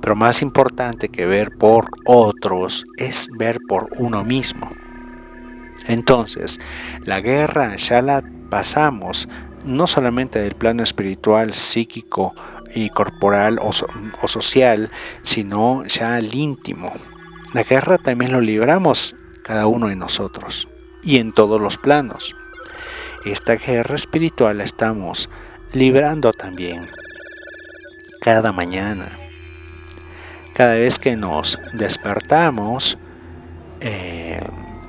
[0.00, 4.70] Pero más importante que ver por otros es ver por uno mismo.
[5.86, 6.58] Entonces,
[7.04, 9.28] la guerra ya la pasamos
[9.64, 12.34] no solamente del plano espiritual, psíquico
[12.74, 14.90] y corporal o, social,
[15.22, 16.92] sino ya al íntimo.
[17.52, 20.68] La guerra también lo libramos cada uno de nosotros
[21.02, 22.34] y en todos los planos.
[23.24, 25.28] Esta guerra espiritual la estamos
[25.72, 26.88] librando también
[28.20, 29.08] cada mañana.
[30.54, 32.98] Cada vez que nos despertamos,
[33.80, 34.40] eh,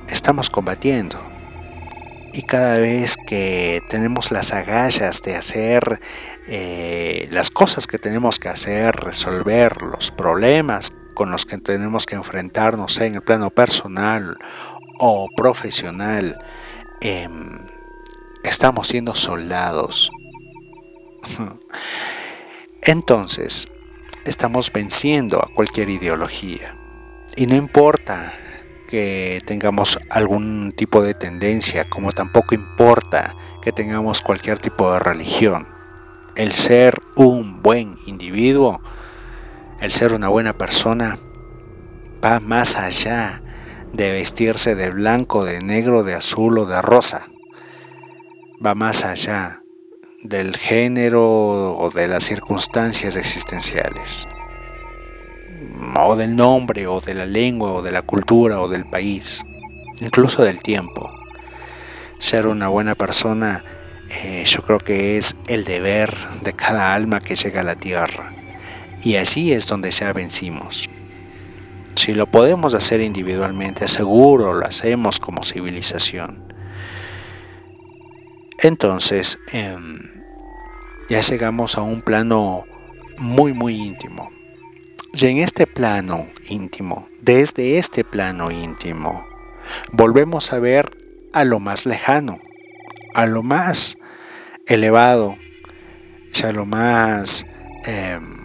[0.08, 1.32] estamos combatiendo.
[2.34, 6.00] y cada vez que tenemos las agallas de hacer
[6.46, 12.16] eh, las cosas que tenemos que hacer, resolver los problemas con los que tenemos que
[12.16, 14.36] enfrentarnos en el plano personal
[14.98, 16.38] o profesional,
[17.00, 17.58] em,
[18.42, 20.10] estamos siendo soldados.
[22.82, 23.68] Entonces,
[24.24, 26.74] estamos venciendo a cualquier ideología.
[27.36, 28.34] Y no importa
[28.88, 35.71] que tengamos algún tipo de tendencia, como tampoco importa que tengamos cualquier tipo de religión.
[36.34, 38.80] El ser un buen individuo,
[39.80, 41.18] el ser una buena persona,
[42.24, 43.42] va más allá
[43.92, 47.28] de vestirse de blanco, de negro, de azul o de rosa.
[48.64, 49.62] Va más allá
[50.22, 54.28] del género o de las circunstancias existenciales
[55.96, 59.42] o del nombre, o de la lengua, o de la cultura, o del país,
[60.00, 61.10] incluso del tiempo.
[62.18, 63.64] Ser una buena persona
[64.14, 68.32] eh, yo creo que es el deber de cada alma que llega a la tierra.
[69.02, 70.88] Y así es donde ya vencimos.
[71.94, 76.44] Si lo podemos hacer individualmente, seguro lo hacemos como civilización.
[78.58, 79.98] Entonces, em,
[81.08, 82.64] ya llegamos a un plano
[83.18, 84.30] muy, muy íntimo.
[85.14, 89.26] Y en este plano íntimo, desde este plano íntimo,
[89.90, 90.96] volvemos a ver
[91.32, 92.40] a lo más lejano,
[93.14, 93.98] a lo más
[94.66, 95.36] elevado,
[96.44, 97.46] a lo más
[97.84, 98.44] em,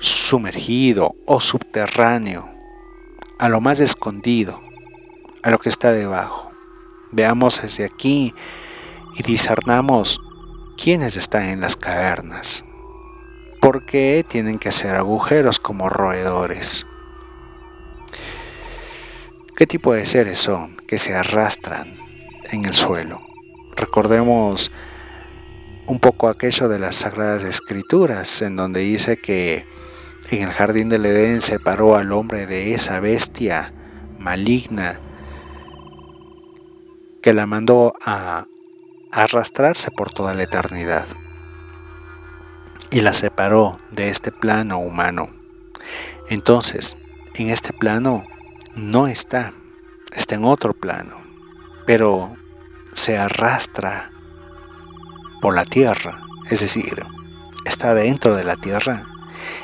[0.00, 2.50] sumergido o subterráneo,
[3.38, 4.60] a lo más escondido,
[5.42, 6.50] a lo que está debajo.
[7.10, 8.34] Veamos desde aquí
[9.16, 10.20] y discernamos
[10.76, 12.64] quiénes están en las cavernas.
[13.60, 16.86] ¿Por qué tienen que hacer agujeros como roedores?
[19.56, 21.94] ¿Qué tipo de seres son que se arrastran
[22.50, 23.22] en el suelo?
[23.76, 24.70] Recordemos
[25.90, 29.66] un poco aquello de las Sagradas Escrituras, en donde dice que
[30.30, 33.74] en el jardín del Edén separó al hombre de esa bestia
[34.16, 35.00] maligna
[37.20, 38.46] que la mandó a
[39.10, 41.06] arrastrarse por toda la eternidad
[42.92, 45.28] y la separó de este plano humano.
[46.28, 46.98] Entonces,
[47.34, 48.24] en este plano
[48.76, 49.54] no está,
[50.12, 51.16] está en otro plano,
[51.84, 52.36] pero
[52.92, 54.12] se arrastra
[55.40, 57.04] por la tierra, es decir,
[57.64, 59.06] está dentro de la tierra,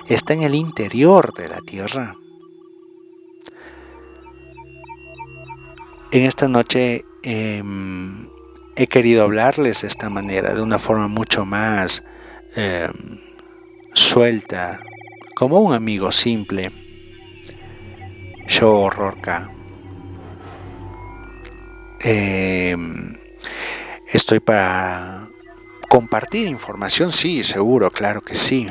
[0.08, 2.16] está en el interior de la tierra.
[6.12, 8.28] En esta noche em,
[8.76, 12.04] he querido hablarles de esta manera, de una forma mucho más
[12.58, 13.18] Em,
[13.92, 14.80] suelta,
[15.34, 16.72] como un amigo simple.
[18.48, 19.50] Yo, Rorca.
[22.00, 23.12] Em,
[24.10, 25.25] estoy para
[25.88, 28.68] compartir información, sí, seguro, claro que sí.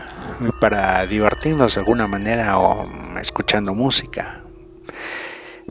[0.60, 2.88] Para divertirnos de alguna manera o
[3.20, 4.44] escuchando música.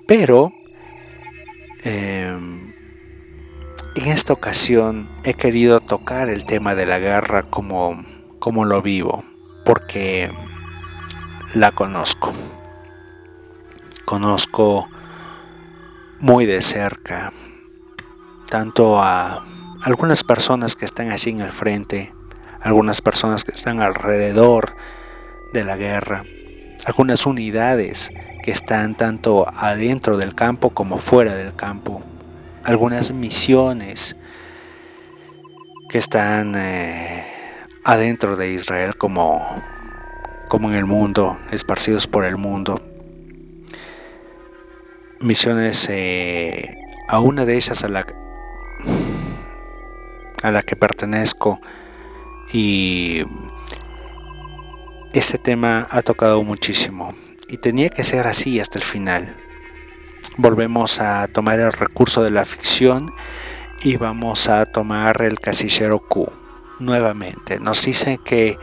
[0.06, 0.52] Pero
[1.82, 2.72] em,
[3.94, 8.04] en esta ocasión he querido tocar el tema de la guerra como,
[8.38, 9.24] como lo vivo,
[9.64, 10.30] porque
[11.54, 12.32] la conozco.
[14.04, 14.88] Conozco
[16.20, 17.32] muy de cerca
[18.54, 19.42] tanto a
[19.84, 22.12] algunas personas que están allí en el frente,
[22.60, 24.76] algunas personas que están alrededor
[25.52, 26.24] de la guerra,
[26.86, 28.10] algunas unidades
[28.42, 32.02] que están tanto adentro del campo como fuera del campo
[32.64, 34.16] algunas misiones
[35.90, 37.24] que están eh,
[37.84, 39.62] adentro de Israel como,
[40.48, 42.80] como en el mundo, esparcidos por el mundo.
[45.20, 46.74] Misiones eh,
[47.08, 48.06] a una de ellas a la,
[50.44, 51.60] a la que pertenezco
[52.52, 53.22] y
[55.12, 57.14] este tema ha tocado muchísimo
[57.48, 59.36] y tenía que ser así hasta el final
[60.36, 63.12] volvemos a tomar el recurso de la ficción
[63.82, 66.32] y vamos a tomar el casillero Q
[66.80, 67.60] nuevamente.
[67.60, 68.58] Nos dicen que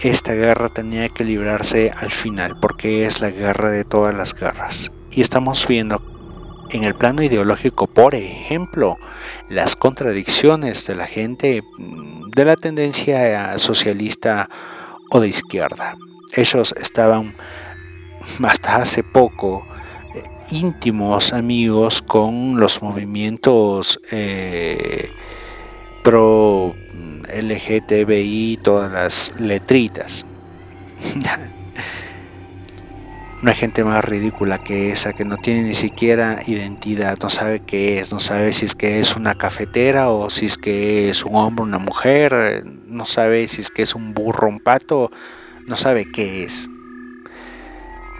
[0.00, 4.92] esta guerra tenía que librarse al final porque es la guerra de todas las guerras.
[5.10, 6.00] Y estamos viendo
[6.72, 8.98] en el plano ideológico, por ejemplo,
[9.48, 14.48] las contradicciones de la gente mm, de la tendencia socialista
[15.10, 15.94] o de izquierda.
[16.34, 17.34] Ellos estaban
[18.42, 19.66] hasta hace poco
[20.50, 25.10] íntimos amigos con los movimientos eh,
[26.02, 26.74] pro
[27.32, 30.26] LGTBI, todas las letritas.
[33.42, 37.58] No hay gente más ridícula que esa, que no tiene ni siquiera identidad, no sabe
[37.58, 41.24] qué es, no sabe si es que es una cafetera o si es que es
[41.24, 45.10] un hombre, una mujer, no sabe si es que es un burro, un pato,
[45.66, 46.68] no sabe qué es.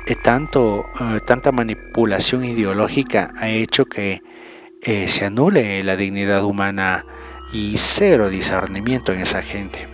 [0.09, 4.23] Eh, tanto, eh, tanta manipulación ideológica ha hecho que
[4.83, 7.07] eh, se anule la dignidad humana
[7.53, 9.92] y cero discernimiento en esa gente.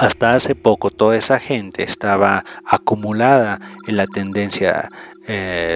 [0.00, 4.90] Hasta hace poco toda esa gente estaba acumulada en la tendencia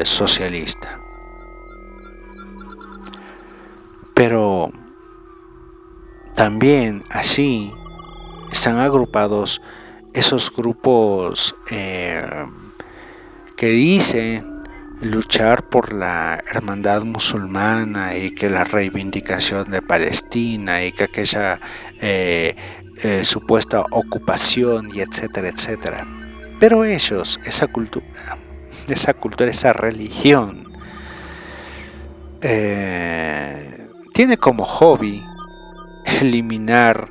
[0.05, 0.99] socialista.
[4.15, 4.73] Pero
[6.35, 7.71] también así
[8.51, 9.61] están agrupados
[10.15, 14.43] esos grupos que dice
[15.03, 21.61] luchar por la hermandad musulmana y que la reivindicación de Palestina y que aquella
[22.01, 22.57] eh,
[23.03, 26.07] eh, supuesta ocupación y etcétera, etcétera.
[26.61, 28.39] Pero ellos, esa cultura,
[28.89, 30.73] esa cultura, esa religión,
[32.41, 35.25] eh, tiene como hobby
[36.21, 37.11] eliminar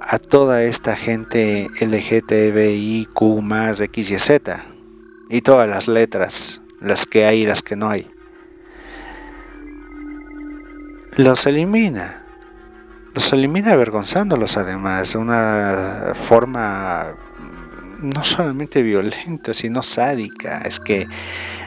[0.00, 4.64] a toda esta gente LGTBIQ más X y Z
[5.28, 8.10] y todas las letras, las que hay y las que no hay.
[11.16, 12.21] Los elimina,
[13.14, 17.14] los elimina avergonzándolos además de una forma
[18.02, 20.62] no solamente violenta, sino sádica.
[20.64, 21.06] Es que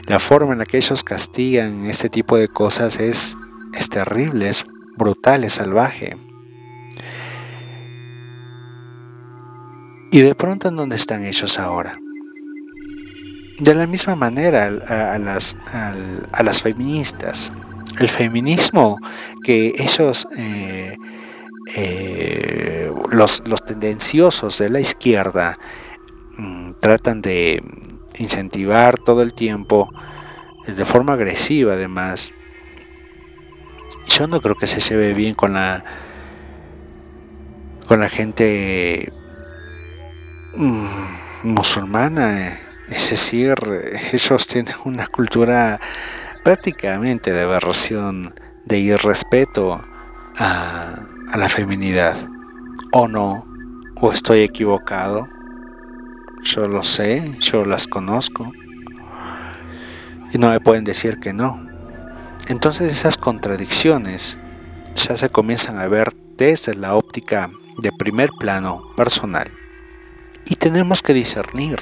[0.06, 3.36] la forma en la que ellos castigan este tipo de cosas es,
[3.74, 4.64] es terrible, es
[4.96, 6.16] brutal, es salvaje.
[10.10, 11.98] Y de pronto, ¿en dónde están ellos ahora?
[13.58, 17.52] De la misma manera a, las, a, las feministas.
[17.98, 18.98] El feminismo
[19.42, 20.94] que ellos, eh,
[21.74, 25.58] eh, los, tendenciosos de la izquierda,
[26.36, 27.62] mm, tratan de
[28.18, 29.88] incentivar todo el tiempo,
[30.66, 32.32] de forma agresiva además,
[34.06, 35.84] yo no creo que se lleve bien con la
[37.86, 39.12] con la gente
[40.54, 40.86] mm,
[41.44, 42.58] musulmana eh.
[42.88, 43.54] Es decir,
[44.12, 45.80] ellos tienen una cultura
[46.44, 48.32] prácticamente de aberración,
[48.64, 49.82] de irrespeto
[50.38, 50.94] a,
[51.30, 52.16] a la feminidad.
[52.92, 53.44] ¿O no?
[53.96, 55.28] ¿O estoy equivocado?
[56.42, 58.52] Yo lo sé, yo las conozco.
[60.32, 61.64] Y no me pueden decir que no.
[62.48, 64.38] Entonces esas contradicciones
[64.94, 69.50] ya se comienzan a ver desde la óptica de primer plano personal.
[70.46, 71.80] Y tenemos que discernir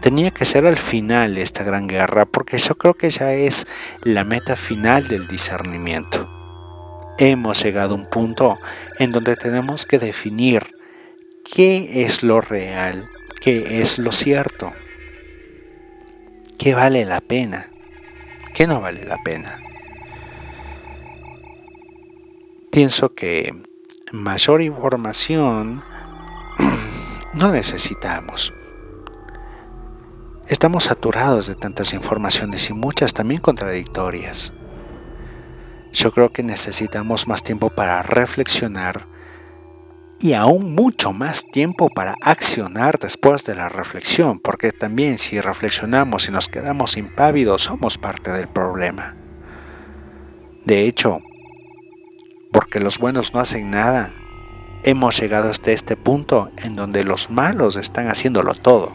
[0.00, 3.66] tenía que ser al final esta gran guerra, porque yo creo que ya es
[4.02, 6.39] la meta final del discernimiento.
[7.22, 8.58] Hemos llegado a un punto
[8.98, 10.74] en donde tenemos que definir
[11.44, 13.10] qué es lo real,
[13.42, 14.72] qué es lo cierto,
[16.56, 17.68] qué vale la pena,
[18.54, 19.60] qué no vale la pena.
[22.70, 23.54] Pienso que
[24.12, 25.82] mayor información
[27.34, 28.54] no necesitamos.
[30.48, 34.54] Estamos saturados de tantas informaciones y muchas también contradictorias.
[35.92, 39.06] Yo creo que necesitamos más tiempo para reflexionar
[40.20, 46.28] y aún mucho más tiempo para accionar después de la reflexión, porque también si reflexionamos
[46.28, 49.16] y nos quedamos impávidos somos parte del problema.
[50.64, 51.20] De hecho,
[52.52, 54.14] porque los buenos no hacen nada,
[54.84, 58.94] hemos llegado hasta este punto en donde los malos están haciéndolo todo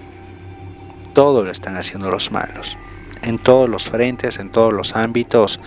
[1.16, 2.78] todo lo están haciendo los malos.
[3.24, 5.60] En todos los frentes, en todos los ámbitos,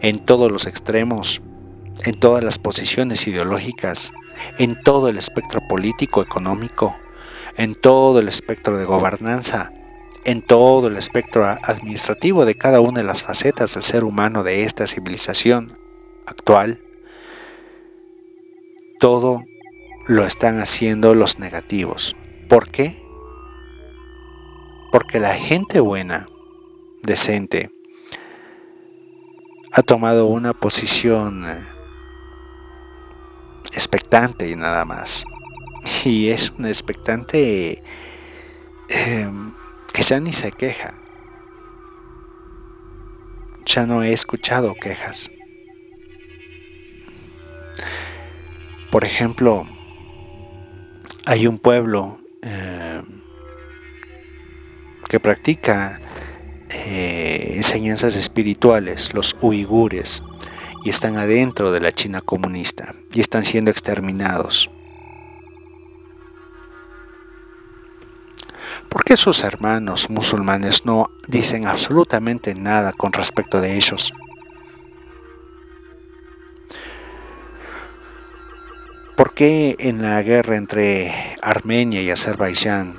[0.00, 1.42] en todos los extremos,
[2.04, 4.12] en todas las posiciones ideológicas,
[4.58, 6.96] en todo el espectro político, económico,
[7.56, 9.72] en todo el espectro de gobernanza,
[10.24, 14.62] en todo el espectro administrativo de cada una de las facetas del ser humano de
[14.64, 15.76] esta civilización
[16.26, 16.80] actual.
[19.00, 19.42] Todo
[20.06, 22.16] lo están haciendo los negativos.
[22.48, 23.08] ¿Por qué?
[24.90, 26.28] porque la gente buena,
[27.02, 27.70] decente,
[29.72, 31.66] ha tomado una posición eh,
[33.72, 35.24] expectante y nada más.
[36.04, 37.82] Y es un expectante
[38.88, 39.52] em,
[39.92, 40.94] que ya ni se queja.
[43.64, 45.30] Ya no he escuchado quejas.
[48.90, 49.66] Por ejemplo,
[51.26, 53.04] hay un pueblo em,
[55.08, 56.00] que practica
[56.90, 60.22] eh, enseñanzas espirituales, los uigures,
[60.86, 64.70] y están adentro de la China comunista y están siendo exterminados.
[68.88, 74.14] ¿Por qué sus hermanos musulmanes no dicen absolutamente nada con respecto de ellos?
[79.14, 81.12] ¿Por qué en la guerra entre
[81.42, 82.97] Armenia y Azerbaiyán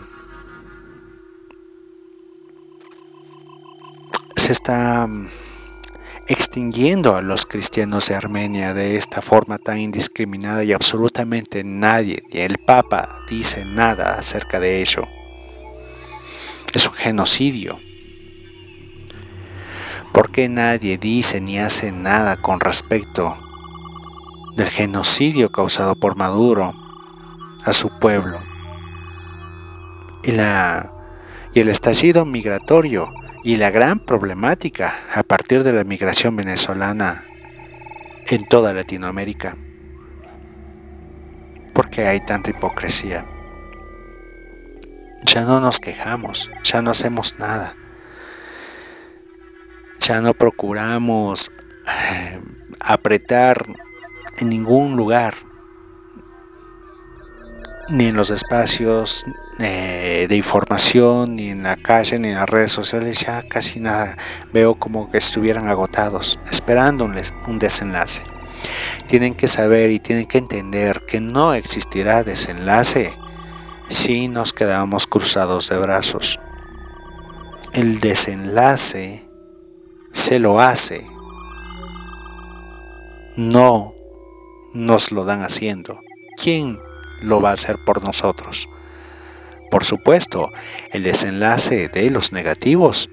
[4.50, 5.28] se está mm,
[6.26, 12.40] extinguiendo a los cristianos de Armenia de esta forma tan indiscriminada y absolutamente nadie, ni
[12.40, 15.04] el Papa, dice nada acerca de ello.
[16.74, 17.80] Es un genocidio.
[20.14, 23.38] ¿Por qué nadie dice ni hace nada con respecto
[24.56, 26.74] del genocidio causado por Maduro
[27.66, 28.42] a su pueblo?
[30.24, 33.10] Y, el estallido migratorio
[33.50, 37.26] y la gran problemática a partir de la migración venezolana
[38.28, 39.58] en toda Latinoamérica.
[41.74, 43.26] ¿Por qué hay tanta hipocresía?
[45.24, 47.76] Ya no nos quejamos, ya no hacemos nada.
[50.00, 51.52] Ya no procuramos
[51.88, 52.40] eh,
[52.80, 53.66] apretar
[54.38, 55.34] en ningún lugar,
[57.88, 59.26] ni en los espacios
[59.60, 64.18] eh, de información, ni en la calle, ni en las redes sociales, ya casi nada.
[64.54, 68.22] Veo como que estuvieran agotados, esperando un desenlace.
[69.08, 73.14] Tienen que saber y tienen que entender que no existirá desenlace
[73.90, 76.40] si nos quedamos cruzados de brazos.
[77.74, 79.28] El desenlace
[80.12, 81.08] se lo hace.
[83.36, 83.94] No
[84.74, 86.00] nos lo dan haciendo.
[86.42, 86.80] ¿Quién
[87.22, 88.70] lo va a hacer por nosotros?
[89.70, 90.52] Por supuesto,
[90.92, 93.10] el desenlace de los negativos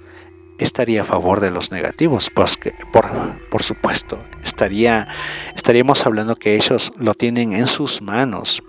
[0.59, 2.59] estaría a favor de los negativos, pues
[2.93, 3.11] por,
[3.51, 5.09] por supuesto, estaría,
[5.55, 8.63] estaríamos hablando que ellos lo tienen en sus manos.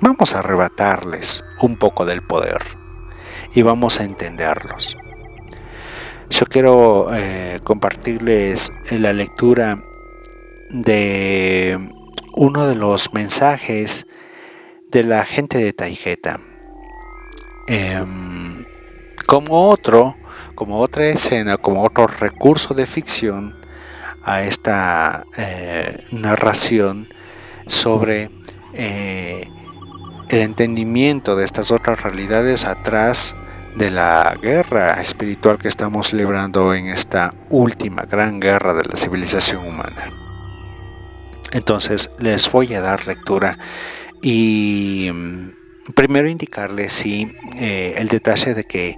[0.00, 2.62] Vamos a arrebatarles un poco del poder
[3.54, 4.96] y vamos a entenderlos.
[6.30, 9.84] Yo quiero eh, compartirles la lectura
[10.70, 11.78] de
[12.32, 14.06] uno de los mensajes
[14.92, 16.38] de la gente de Taijeta.
[17.66, 18.66] Em,
[19.26, 20.16] como otro,
[20.54, 23.56] como otra escena, como otro recurso de ficción
[24.22, 27.08] a esta eh, narración
[27.66, 28.30] sobre
[28.74, 29.48] eh,
[30.28, 33.34] el entendimiento de estas otras realidades atrás
[33.76, 39.66] de la guerra espiritual que estamos librando en esta última gran guerra de la civilización
[39.66, 40.12] humana.
[41.52, 43.58] Entonces les voy a dar lectura
[44.22, 48.96] y mm, primero indicarles sí, eh, el detalle de que,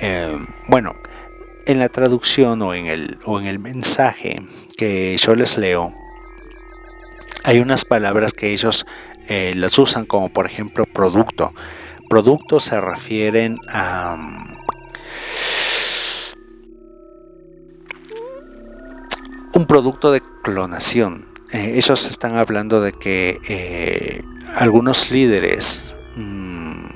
[0.00, 0.94] eh, bueno,
[1.66, 4.36] en la traducción o en, el, o en el mensaje
[4.76, 5.94] que yo les leo,
[7.42, 8.86] hay unas palabras que ellos
[9.28, 11.52] eh, las usan como por ejemplo producto.
[12.08, 14.16] Productos se refieren a...
[14.16, 14.56] Mm,
[19.54, 21.25] un producto de clonación.
[21.52, 24.22] Ellos están hablando de que
[24.56, 26.86] algunos líderes mm,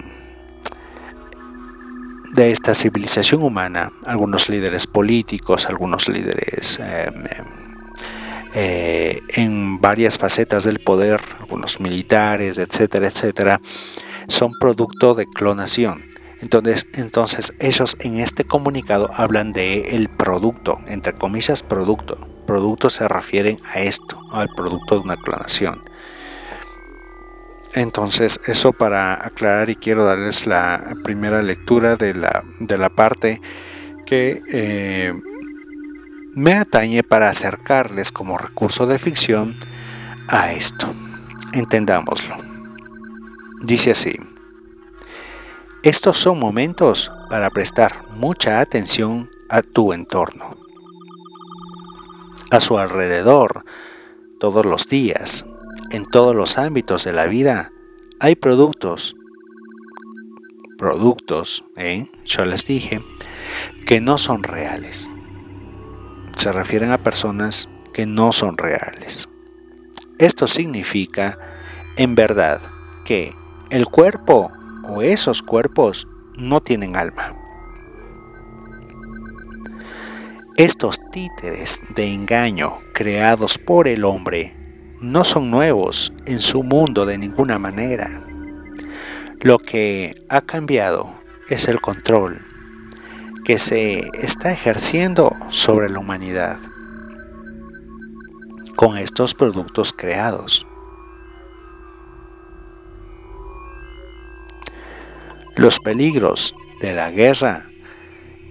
[2.32, 7.44] de esta civilización humana, algunos líderes políticos, algunos líderes em, em,
[8.54, 13.60] eh, en varias facetas del poder, algunos militares, etcétera, etcétera,
[14.28, 16.04] son producto de clonación.
[16.40, 22.29] Entonces, entonces ellos en este comunicado hablan de el producto, entre comillas producto.
[22.50, 25.84] Producto se refieren a esto, al producto de una clonación.
[27.74, 33.40] Entonces, eso para aclarar y quiero darles la primera lectura de la, de la parte
[34.04, 35.14] que eh,
[36.34, 39.54] me atañe para acercarles como recurso de ficción
[40.26, 40.92] a esto.
[41.52, 42.34] Entendámoslo.
[43.62, 44.18] Dice así,
[45.84, 50.56] estos son momentos para prestar mucha atención a tu entorno,
[52.50, 53.64] a su alrededor,
[54.38, 55.44] todos los días,
[55.90, 57.72] en todos los ámbitos de la vida
[58.20, 59.16] hay productos,
[60.76, 62.06] productos, ¿eh?
[62.24, 63.02] yo les dije,
[63.86, 65.08] que no son reales.
[66.36, 69.28] Se refieren a personas que no son reales.
[70.18, 71.38] Esto significa,
[71.96, 72.60] en verdad,
[73.04, 73.34] que
[73.70, 74.52] el cuerpo
[74.84, 77.39] o esos cuerpos no tienen alma.
[80.56, 84.54] Estos títeres de engaño creados por el hombre
[85.00, 88.22] no son nuevos en su mundo de ninguna manera.
[89.40, 91.10] Lo que ha cambiado
[91.48, 92.40] es el control
[93.44, 96.58] que se está ejerciendo sobre la humanidad
[98.76, 100.66] con estos productos creados.
[105.56, 107.70] Los peligros de la guerra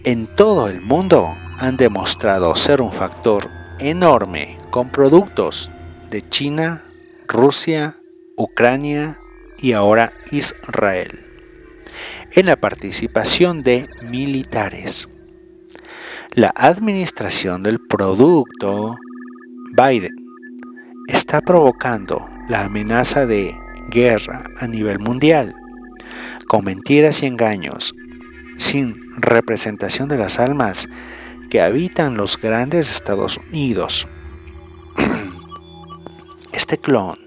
[0.03, 3.49] en todo el mundo han demostrado ser un factor
[3.79, 5.71] enorme con productos
[6.09, 6.83] de China,
[7.27, 7.97] Rusia,
[8.37, 9.19] Ucrania
[9.57, 11.25] y ahora Israel
[12.31, 15.07] en la participación de militares.
[16.31, 18.97] La administración del producto
[19.75, 20.15] Biden
[21.07, 23.55] está provocando la amenaza de
[23.89, 25.55] guerra a nivel mundial,
[26.47, 27.95] con mentiras y engaños,
[28.57, 30.87] sin representación de las almas
[31.49, 34.07] que habitan los grandes Estados Unidos.
[36.53, 37.17] Este clon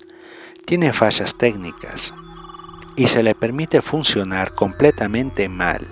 [0.65, 2.15] tiene fallas técnicas
[2.97, 5.87] y se le permite funcionar completamente mal,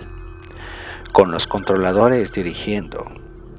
[1.11, 3.11] con los controladores dirigiendo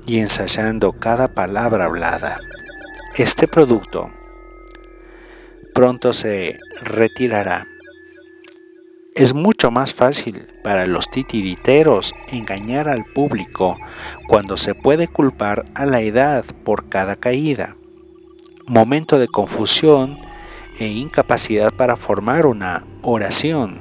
[0.07, 2.41] y ensayando cada palabra hablada.
[3.17, 4.11] Este producto
[5.75, 7.67] pronto se retirará.
[9.15, 13.77] Es mucho más fácil para los titiriteros engañar al público
[14.27, 17.77] cuando se puede culpar a la edad por cada caída.
[18.67, 20.19] Momento de confusión
[20.79, 23.81] e incapacidad para formar una oración.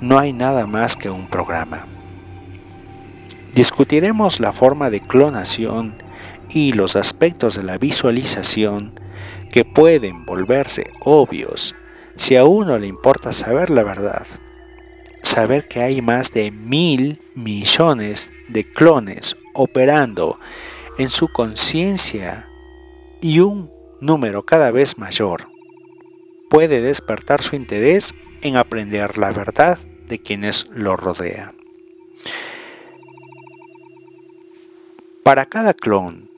[0.00, 1.86] No hay nada más que un programa.
[3.54, 5.94] Discutiremos la forma de clonación
[6.50, 8.92] y los aspectos de la visualización
[9.52, 11.76] que pueden volverse obvios
[12.16, 14.26] si a uno le importa saber la verdad.
[15.22, 20.38] Saber que hay más de mil millones de clones operando
[20.98, 22.48] en su conciencia
[23.20, 25.48] y un número cada vez mayor
[26.48, 31.52] puede despertar su interés en aprender la verdad de quienes lo rodea.
[35.22, 36.30] Para cada clon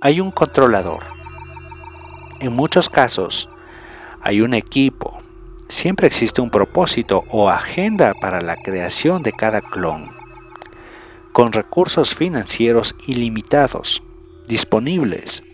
[0.00, 1.04] hay un controlador.
[2.40, 3.48] En muchos casos
[4.26, 5.22] hay un equipo.
[5.68, 10.10] Siempre existe un propósito o agenda para la creación de cada clon,
[11.32, 14.02] con recursos financieros ilimitados
[14.48, 15.44] disponibles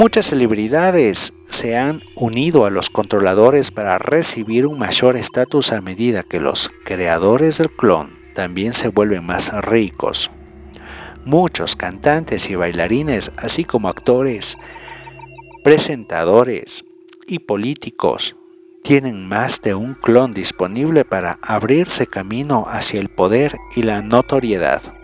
[0.00, 6.22] Muchas celebridades se han unido a los controladores para recibir un mayor estatus a medida
[6.22, 10.30] que los creadores del clon también se vuelven más ricos.
[11.26, 14.56] Muchos cantantes y bailarines, así como actores,
[15.64, 16.84] presentadores
[17.30, 18.36] y políticos,
[18.82, 25.00] tienen más de un clon disponible para abrirse camino hacia el poder y la notoriedad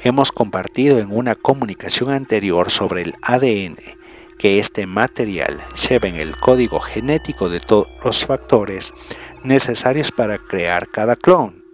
[0.00, 3.76] hemos compartido en una comunicación anterior sobre el ADN
[4.38, 8.94] que este material lleva en el código genético de todos los factores
[9.42, 11.64] necesarios para crear cada clon.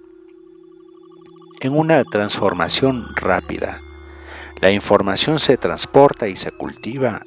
[1.61, 3.83] En una transformación rápida,
[4.63, 7.27] la información se transporta y se cultiva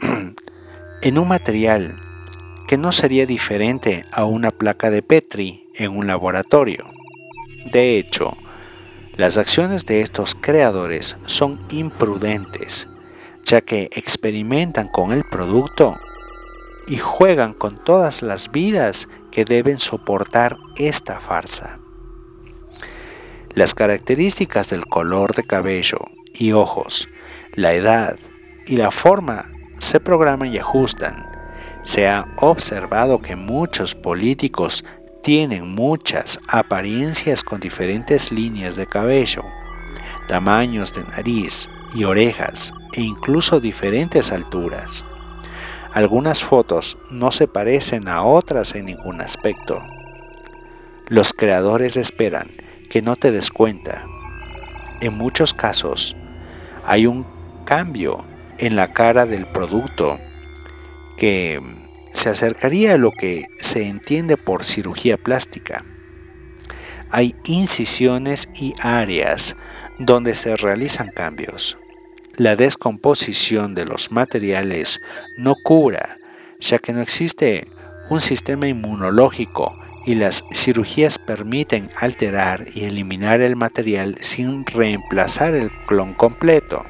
[1.00, 2.00] en un material
[2.66, 6.90] que no sería diferente a una placa de Petri en un laboratorio.
[7.72, 8.36] De hecho,
[9.16, 12.88] las acciones de estos creadores son imprudentes,
[13.44, 15.96] ya que experimentan con el producto
[16.88, 21.78] y juegan con todas las vidas que deben soportar esta farsa.
[23.54, 26.00] Las características del color de cabello
[26.34, 27.08] y ojos,
[27.54, 28.16] la edad
[28.66, 31.30] y la forma se programan y ajustan.
[31.82, 34.84] Se ha observado que muchos políticos
[35.22, 39.42] tienen muchas apariencias con diferentes líneas de cabello,
[40.28, 45.04] tamaños de nariz y orejas e incluso diferentes alturas.
[45.92, 49.82] Algunas fotos no se parecen a otras en ningún aspecto.
[51.06, 52.50] Los creadores esperan
[52.90, 54.06] que no te des cuenta.
[55.00, 56.16] En muchos casos
[56.84, 57.26] hay un
[57.64, 58.24] cambio
[58.58, 60.18] en la cara del producto
[61.16, 61.60] que
[62.12, 65.84] se acercaría a lo que se entiende por cirugía plástica.
[67.10, 69.56] Hay incisiones y áreas
[69.98, 71.78] donde se realizan cambios.
[72.36, 75.00] La descomposición de los materiales
[75.38, 76.18] no cura,
[76.60, 77.68] ya que no existe
[78.10, 79.74] un sistema inmunológico
[80.06, 86.84] y las cirugías permiten alterar y eliminar el material sin reemplazar el clon completo.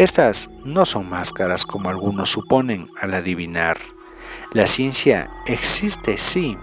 [0.00, 3.76] Estas no son máscaras como algunos suponen al adivinar.
[4.54, 6.56] La ciencia existe sí.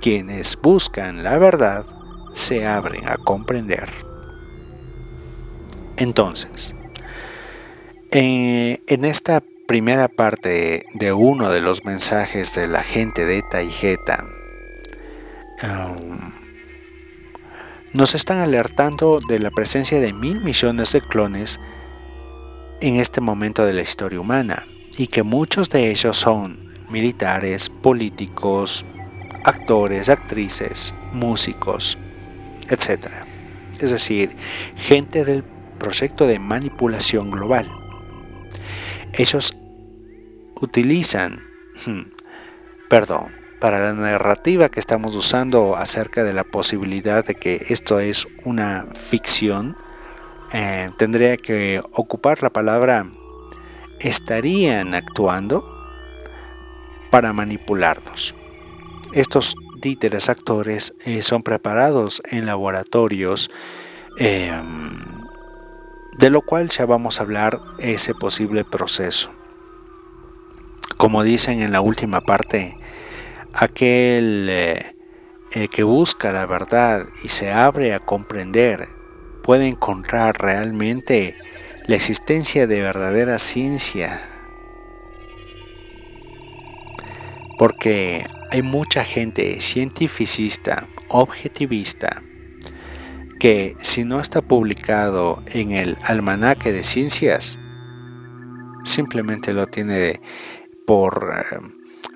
[0.00, 1.84] Quienes buscan la verdad
[2.34, 3.90] se abren a comprender.
[5.96, 6.76] Entonces,
[8.12, 14.24] eh, en esta primera parte de uno de los mensajes de la gente de Taijeta,
[15.64, 16.18] um,
[17.92, 21.58] nos están alertando de la presencia de mil millones de clones
[22.80, 24.66] en este momento de la historia humana
[24.96, 28.84] y que muchos de ellos son militares, políticos,
[29.44, 31.98] actores, actrices, músicos,
[32.68, 33.08] etc.
[33.80, 34.36] Es decir,
[34.76, 35.44] gente del
[35.78, 37.70] proyecto de manipulación global.
[39.12, 39.56] Ellos
[40.60, 41.40] utilizan,
[41.86, 42.02] hmm,
[42.88, 43.28] perdón,
[43.60, 48.86] para la narrativa que estamos usando acerca de la posibilidad de que esto es una
[48.94, 49.76] ficción,
[50.52, 53.06] eh, tendría que ocupar la palabra
[54.00, 55.64] estarían actuando
[57.10, 58.34] para manipularnos.
[59.12, 63.50] Estos títeres actores eh, son preparados en laboratorios,
[64.18, 64.98] em,
[66.18, 69.30] de lo cual ya vamos a hablar ese posible proceso.
[70.96, 72.76] Como dicen en la última parte,
[73.52, 74.94] aquel eh,
[75.70, 78.97] que busca la verdad y se abre a comprender
[79.48, 81.34] puede encontrar realmente
[81.86, 84.20] la existencia de verdadera ciencia.
[87.58, 92.22] Porque hay mucha gente cientificista, objetivista,
[93.40, 97.58] que si no está publicado en el almanaque de ciencias,
[98.84, 100.20] simplemente lo tiene
[100.86, 101.58] por eh,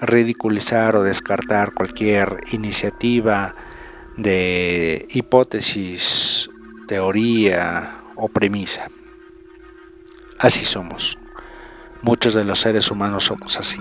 [0.03, 3.55] ridiculizar o descartar cualquier iniciativa
[4.19, 6.51] de hipótesis,
[6.93, 8.91] teoría o premisa.
[10.39, 11.19] Así somos.
[12.03, 13.81] Muchos de los seres humanos somos así.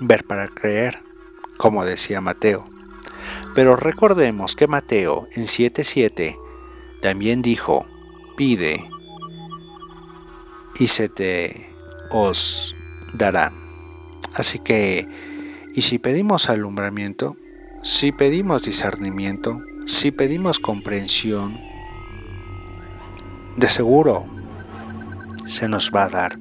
[0.00, 0.98] Ver para creer,
[1.56, 2.68] como decía Mateo.
[3.54, 6.38] Pero recordemos que Mateo en 7.7
[7.00, 7.86] también dijo,
[8.36, 8.86] pide
[10.78, 11.74] y se te
[12.10, 12.76] os
[13.14, 13.50] dará.
[14.34, 15.08] Así que,
[15.74, 17.38] y si pedimos alumbramiento,
[17.82, 21.65] si pedimos discernimiento, si pedimos comprensión,
[23.56, 24.26] de seguro
[25.46, 26.38] se nos va a dar.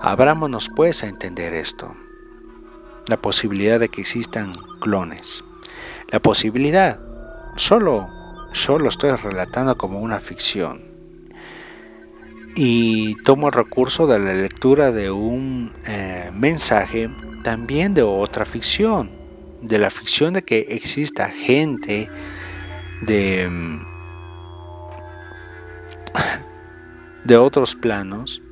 [0.00, 1.94] Abrámonos pues a entender esto.
[3.06, 5.44] La posibilidad de que existan clones.
[6.10, 7.00] La posibilidad,
[7.56, 8.08] solo,
[8.52, 10.84] solo estoy relatando como una ficción.
[12.56, 17.10] Y tomo el recurso de la lectura de un eh, mensaje
[17.44, 19.10] también de otra ficción.
[19.62, 22.08] De la ficción de que exista gente
[23.02, 23.95] de mm,
[27.24, 28.42] de otros planos,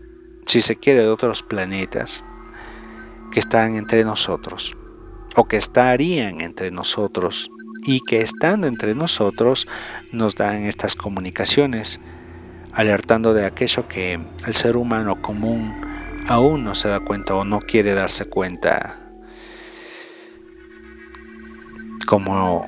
[0.46, 2.24] si se quiere de otros planetas,
[3.32, 4.76] que están entre nosotros,
[5.36, 7.50] o que estarían entre nosotros,
[7.86, 9.68] y que estando entre nosotros
[10.12, 12.00] nos dan estas comunicaciones,
[12.72, 15.74] alertando de aquello que el ser humano común
[16.26, 19.00] aún no se da cuenta o no quiere darse cuenta,
[22.06, 22.64] como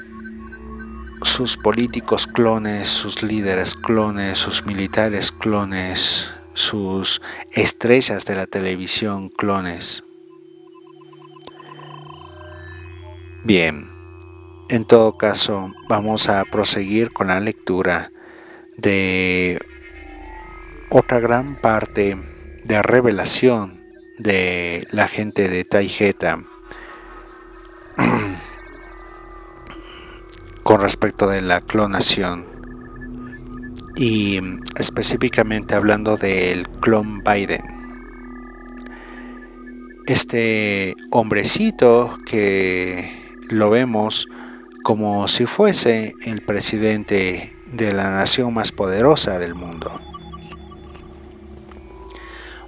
[1.27, 7.21] sus políticos clones, sus líderes clones, sus militares clones, sus
[7.53, 10.05] estrellas de la televisión clones.
[13.45, 13.89] Bien,
[14.69, 18.13] en todo caso vamos a proseguir con la lectura
[18.77, 19.59] de
[20.91, 22.17] otra gran parte
[22.65, 23.83] de revelación
[24.19, 26.39] de la gente de Taijeta
[30.67, 32.45] con respecto de la clonación
[33.95, 34.41] y
[34.77, 37.63] específicamente hablando del clon Biden.
[40.09, 44.27] Este hombrecito que lo vemos
[44.83, 50.01] como si fuese el presidente de la nación más poderosa del mundo.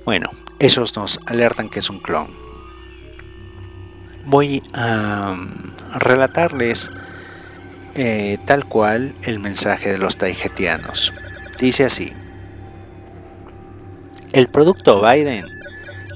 [0.05, 0.31] Bueno,
[0.61, 2.29] ellos nos alertan que es un clon.
[4.25, 5.37] Voy a
[5.99, 6.93] relatarles
[7.95, 11.13] eh, tal cual el mensaje de los taijetianos.
[11.59, 12.13] Dice así,
[14.33, 15.47] el producto Biden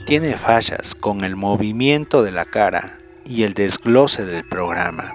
[0.07, 5.15] tiene fallas con el movimiento de la cara y el desglose del programa.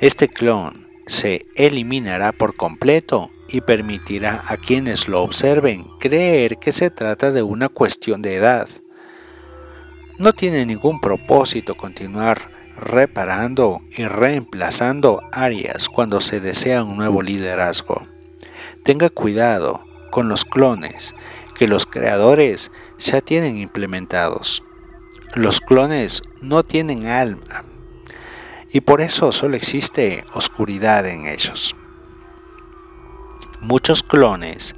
[0.00, 6.90] Este clon se eliminará por completo y permitirá a quienes lo observen creer que se
[6.90, 8.68] trata de una cuestión de edad.
[10.18, 18.06] No tiene ningún propósito continuar reparando y reemplazando áreas cuando se desea un nuevo liderazgo.
[18.82, 21.14] Tenga cuidado con los clones
[21.54, 24.62] que los creadores ya tienen implementados.
[25.34, 27.64] Los clones no tienen alma
[28.72, 31.76] y por eso solo existe oscuridad en ellos.
[33.60, 34.74] Muchos clones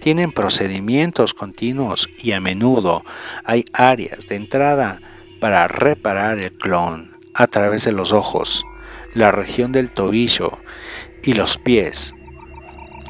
[0.00, 3.04] tienen procedimientos continuos y a menudo
[3.44, 5.00] hay áreas de entrada
[5.40, 8.64] para reparar el clon a través de los ojos,
[9.14, 10.58] la región del tobillo
[11.22, 12.14] y los pies.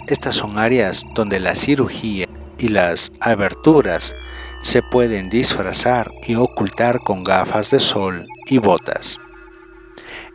[0.07, 2.27] Estas son áreas donde la cirugía
[2.59, 4.15] y las aberturas
[4.63, 9.21] se pueden disfrazar y ocultar con gafas de sol y botas.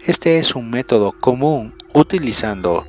[0.06, 2.86] Este es un método común utilizando,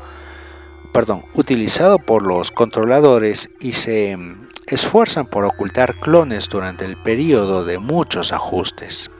[0.93, 7.65] perdón, utilizado por los controladores y se mm, esfuerzan por ocultar clones durante el periodo
[7.65, 9.11] de muchos ajustes.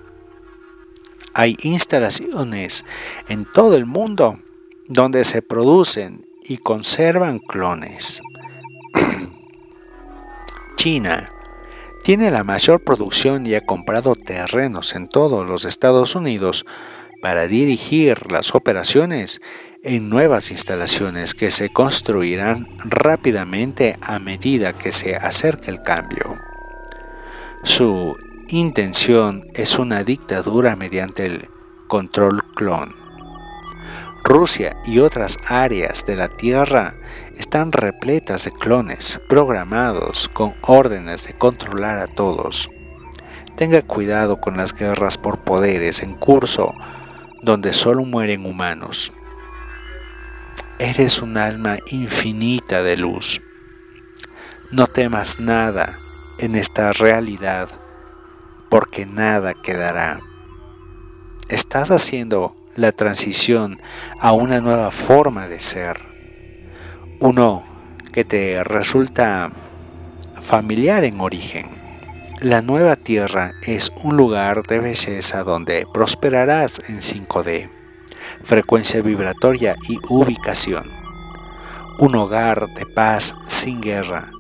[1.39, 2.85] Hay instalaciones
[3.29, 4.41] en todo el mundo
[4.89, 8.21] donde se producen y conservan clones.
[10.77, 11.27] China
[12.03, 16.67] tiene la mayor producción y ha comprado terrenos en todos los Estados Unidos
[17.23, 19.41] para dirigir las operaciones
[19.85, 26.37] en nuevas instalaciones que se construirán rápidamente a medida que se acerque el cambio.
[27.63, 28.17] Su
[28.49, 31.49] intención es una dictadura mediante el
[31.87, 32.95] control clon.
[34.25, 36.95] Rusia y otras áreas de la Tierra
[37.37, 42.71] están repletas de clones programados con órdenes de controlar a todos.
[43.57, 46.75] Tenga cuidado con las guerras por poderes en curso
[47.43, 49.13] donde solo mueren humanos.
[50.79, 53.43] Eres un alma infinita de luz.
[54.71, 56.01] No temas nada
[56.39, 57.69] en esta realidad
[58.69, 60.21] porque nada quedará.
[61.49, 63.81] Estás haciendo la transición
[64.21, 65.99] a una nueva forma de ser.
[67.21, 67.65] Uno
[68.13, 69.51] que te resulta
[70.41, 71.67] familiar en origen.
[72.41, 77.69] La nueva Tierra es un lugar de belleza donde prosperarás en 5D,
[78.45, 80.89] frecuencia vibratoria y ubicación.
[81.99, 84.31] Un hogar de paz sin guerra,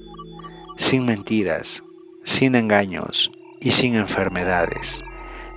[0.76, 1.82] sin mentiras,
[2.22, 5.02] sin engaños, y sin enfermedades.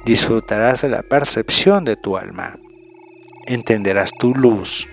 [0.06, 2.58] Disfrutarás de la percepción de tu alma.
[3.46, 4.88] Entenderás tu luz.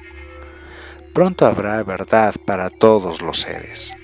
[1.14, 3.96] Pronto habrá verdad para todos los seres.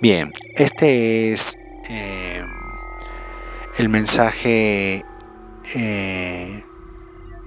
[0.00, 1.58] Bien, este es
[1.88, 2.44] eh,
[3.78, 5.02] el mensaje
[5.74, 6.62] eh,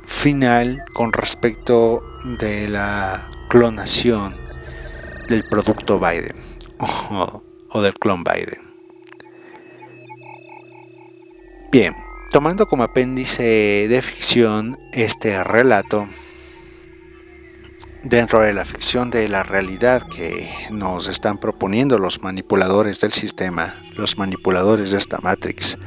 [0.05, 2.03] final con respecto
[2.39, 4.35] de la clonación
[5.29, 6.35] del producto Biden
[7.69, 8.60] o del clon Biden.
[11.71, 11.95] Bien,
[12.31, 16.05] tomando como apéndice de ficción este relato,
[18.03, 23.81] dentro de la ficción de la realidad que nos están proponiendo los manipuladores del sistema,
[23.95, 25.77] los manipuladores de esta Matrix,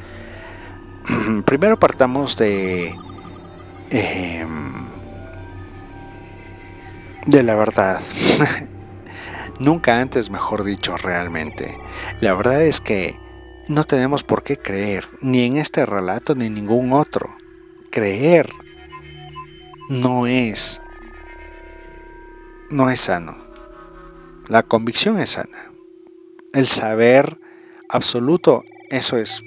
[1.45, 2.97] primero partamos de,
[3.91, 4.89] em,
[7.27, 8.01] de la verdad.
[9.61, 11.77] Nunca antes, mejor dicho, realmente.
[12.23, 13.23] La verdad es que
[13.69, 17.35] no tenemos por qué creer, ni en este relato ni en ningún otro.
[17.91, 18.51] Creer
[19.89, 20.81] no es
[22.71, 23.37] no es sano.
[24.49, 25.73] La convicción es sana.
[26.53, 27.39] El saber
[27.89, 29.43] absoluto, eso es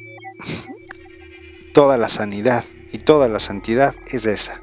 [1.74, 4.62] toda la sanidad y toda la santidad es esa.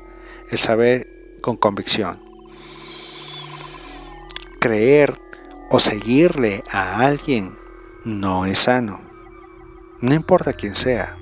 [0.50, 2.22] El saber con convicción.
[4.60, 5.14] Creer
[5.70, 7.56] o seguirle a alguien
[8.04, 9.13] no es sano.
[10.04, 11.16] No importa quién sea.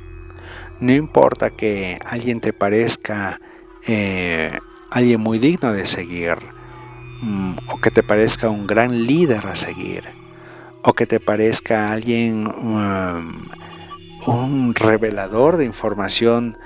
[0.81, 3.41] No importa que alguien te parezca
[3.87, 4.51] eh,
[4.91, 6.37] alguien muy digno de seguir.
[7.21, 10.03] Mm, o que te parezca un gran líder a seguir.
[10.83, 13.51] O que te parezca alguien mm,
[14.27, 16.59] un revelador de información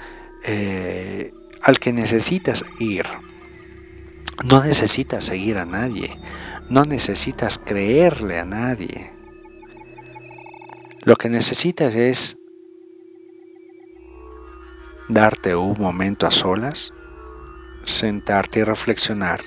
[0.42, 3.04] eh, al que necesitas seguir.
[4.42, 6.18] No necesitas seguir a nadie.
[6.70, 9.15] No necesitas creerle a nadie.
[11.06, 12.36] Lo que necesitas es
[15.08, 16.92] darte un momento a solas,
[17.84, 19.40] sentarte y reflexionar,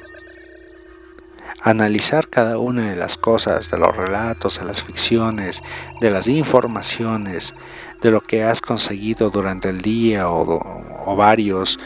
[1.62, 5.62] analizar cada una de las cosas, de los relatos, de las ficciones,
[6.00, 7.56] de las informaciones,
[8.00, 11.78] de lo que has conseguido durante el día o, varios,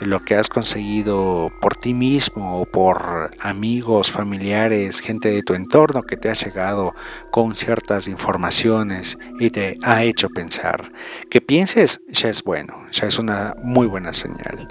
[0.00, 6.02] lo que has conseguido por ti mismo o por amigos, familiares, gente de tu entorno
[6.02, 6.94] que te ha llegado
[7.30, 10.92] con ciertas informaciones y te ha hecho pensar.
[11.30, 14.68] Que pienses ya es bueno, ya es una muy buena señal.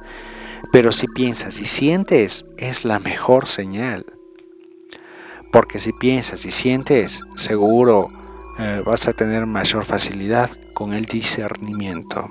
[0.72, 4.06] Pero si piensas y sientes es la mejor señal.
[5.52, 8.10] Porque si piensas y sientes, seguro
[8.60, 12.30] eh, vas a tener mayor facilidad con el discernimiento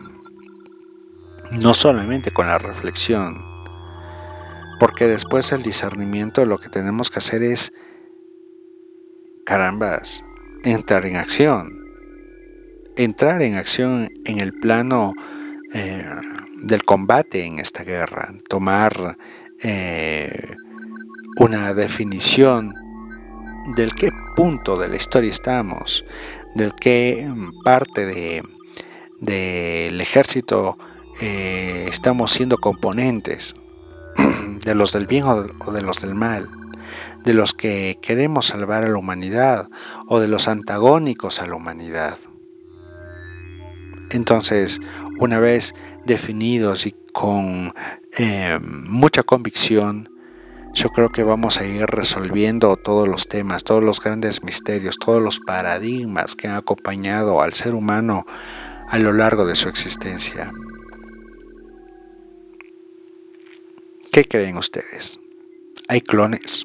[1.53, 3.44] no solamente con la reflexión,
[4.78, 7.72] porque después el discernimiento lo que tenemos que hacer es,
[9.44, 10.24] carambas,
[10.64, 11.72] entrar en acción,
[12.97, 15.14] entrar en acción en el plano
[15.72, 16.05] eh,
[16.62, 19.16] del combate en esta guerra, tomar
[19.62, 20.55] eh,
[21.38, 22.72] una definición
[23.74, 26.05] del qué punto de la historia estamos,
[26.55, 27.30] del qué
[27.64, 28.42] parte
[29.20, 30.78] del ejército
[31.20, 33.56] eh, estamos siendo componentes
[34.64, 36.48] de los del bien o de los del mal,
[37.24, 39.68] de los que queremos salvar a la humanidad
[40.06, 42.18] o de los antagónicos a la humanidad.
[44.10, 44.80] Entonces,
[45.18, 47.74] una vez definidos y con
[48.18, 50.10] eh, mucha convicción,
[50.74, 55.22] yo creo que vamos a ir resolviendo todos los temas, todos los grandes misterios, todos
[55.22, 58.26] los paradigmas que han acompañado al ser humano
[58.88, 60.52] a lo largo de su existencia.
[64.16, 65.20] ¿Qué creen ustedes?
[65.88, 66.64] Hay clones.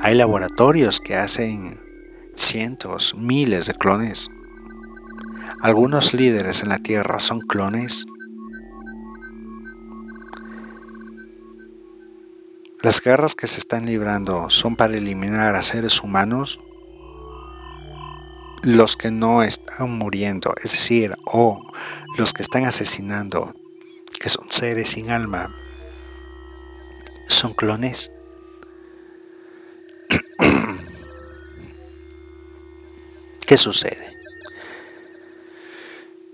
[0.00, 1.80] Hay laboratorios que hacen
[2.36, 4.30] cientos, miles de clones.
[5.62, 8.06] Algunos líderes en la Tierra son clones.
[12.82, 16.60] Las guerras que se están librando son para eliminar a seres humanos.
[18.60, 21.66] Los que no están muriendo, es decir, o
[22.18, 23.54] los que están asesinando,
[24.20, 25.56] que son seres sin alma,
[27.28, 28.12] son clones.
[33.46, 34.16] ¿Qué sucede?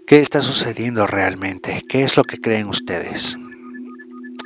[0.07, 1.83] ¿Qué está sucediendo realmente?
[1.89, 3.37] ¿Qué es lo que creen ustedes?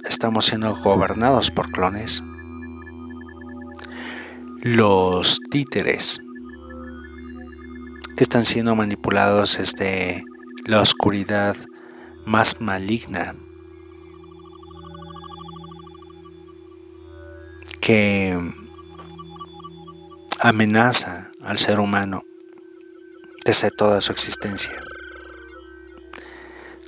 [0.08, 2.22] ¿Estamos siendo gobernados por clones?
[4.62, 6.20] Los títeres
[8.22, 10.24] están siendo manipulados desde
[10.64, 11.56] la oscuridad
[12.24, 13.34] más maligna
[17.82, 18.38] que
[20.38, 22.22] amenaza al ser humano
[23.44, 24.72] desde toda su existencia.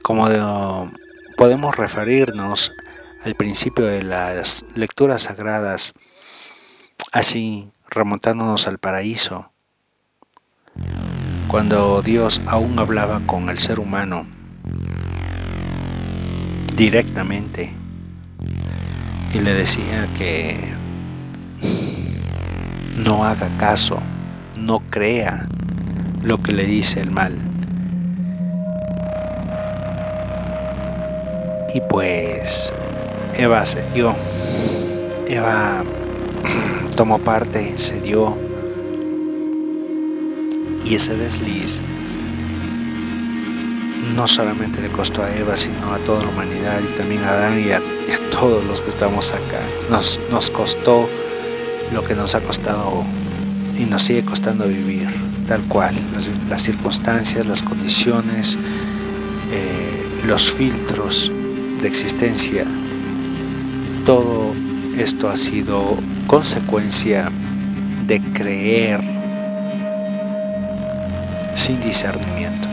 [0.03, 0.29] Como
[1.37, 2.73] podemos referirnos
[3.25, 5.95] al principio de las lecturas sagradas,
[7.11, 9.51] así remontándonos al paraíso,
[11.49, 14.29] cuando Dios aún hablaba con el ser humano
[16.77, 17.73] directamente
[19.33, 20.84] y le decía que
[22.97, 23.99] no haga caso,
[24.59, 25.49] no crea
[26.23, 27.33] lo que le dice el mal.
[31.75, 32.75] Y pues
[33.35, 34.15] Eva se dio.
[35.27, 35.83] Eva
[36.97, 38.39] tomó parte, se dio.
[40.85, 41.83] Y ese desliz
[44.15, 47.59] no solamente le costó a Eva, sino a toda la humanidad y también a Adán
[47.61, 47.81] y a,
[48.31, 49.61] todos los que estamos acá.
[49.91, 51.09] Nos, nos costó
[51.95, 53.05] lo que nos ha costado
[53.79, 55.09] y nos sigue costando vivir
[55.47, 55.95] tal cual,
[56.49, 58.59] las, circunstancias, las condiciones,
[59.53, 61.31] eh, los filtros
[61.81, 62.65] de existencia,
[64.05, 64.53] todo
[64.97, 67.31] esto ha sido consecuencia
[68.07, 69.01] de creer
[71.55, 72.69] sin discernimiento.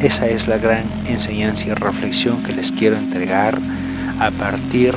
[0.00, 3.58] Esa es la gran enseñanza y reflexión que les quiero entregar
[4.18, 4.94] a partir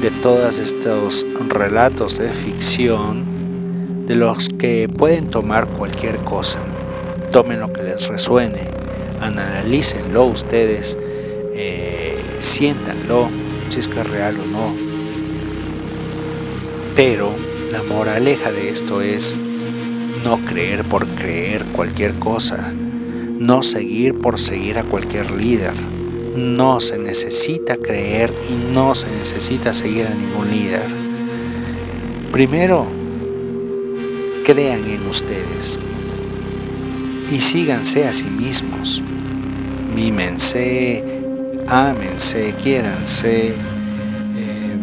[0.00, 6.60] de todos estos relatos de ficción de los que pueden tomar cualquier cosa.
[7.32, 8.70] Tomen lo que les resuene,
[9.20, 10.96] analícenlo ustedes,
[11.52, 13.28] eh, siéntanlo,
[13.68, 14.74] si es que es real o no.
[16.94, 17.34] Pero
[17.72, 19.36] la moraleja de esto es
[20.24, 25.74] no creer por creer cualquier cosa, no seguir por seguir a cualquier líder.
[26.36, 31.05] No se necesita creer y no se necesita seguir a ningún líder.
[32.36, 32.86] Primero,
[34.44, 35.78] crean en ustedes
[37.30, 39.02] y síganse a sí mismos.
[39.94, 41.22] Mímense,
[41.66, 43.54] ámense, quiéranse,
[44.36, 44.76] eh,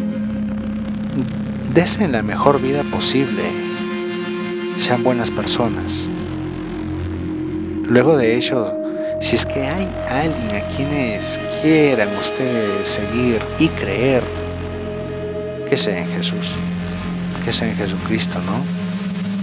[1.72, 3.44] desen la mejor vida posible,
[4.78, 6.10] sean buenas personas.
[7.84, 8.66] Luego de ello,
[9.22, 14.24] si es que hay alguien a quienes quieran ustedes seguir y creer,
[15.70, 16.58] que sea en Jesús,
[17.44, 18.64] que sea en Jesucristo, ¿no?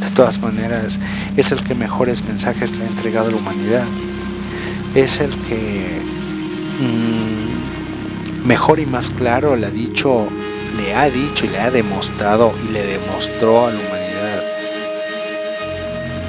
[0.05, 0.99] De todas maneras,
[1.37, 3.87] es el que mejores mensajes le ha entregado a la humanidad.
[4.95, 6.01] Es el que
[6.81, 10.29] mm, mejor y más claro le ha dicho,
[10.77, 14.43] le ha dicho y le ha demostrado y le demostró a la humanidad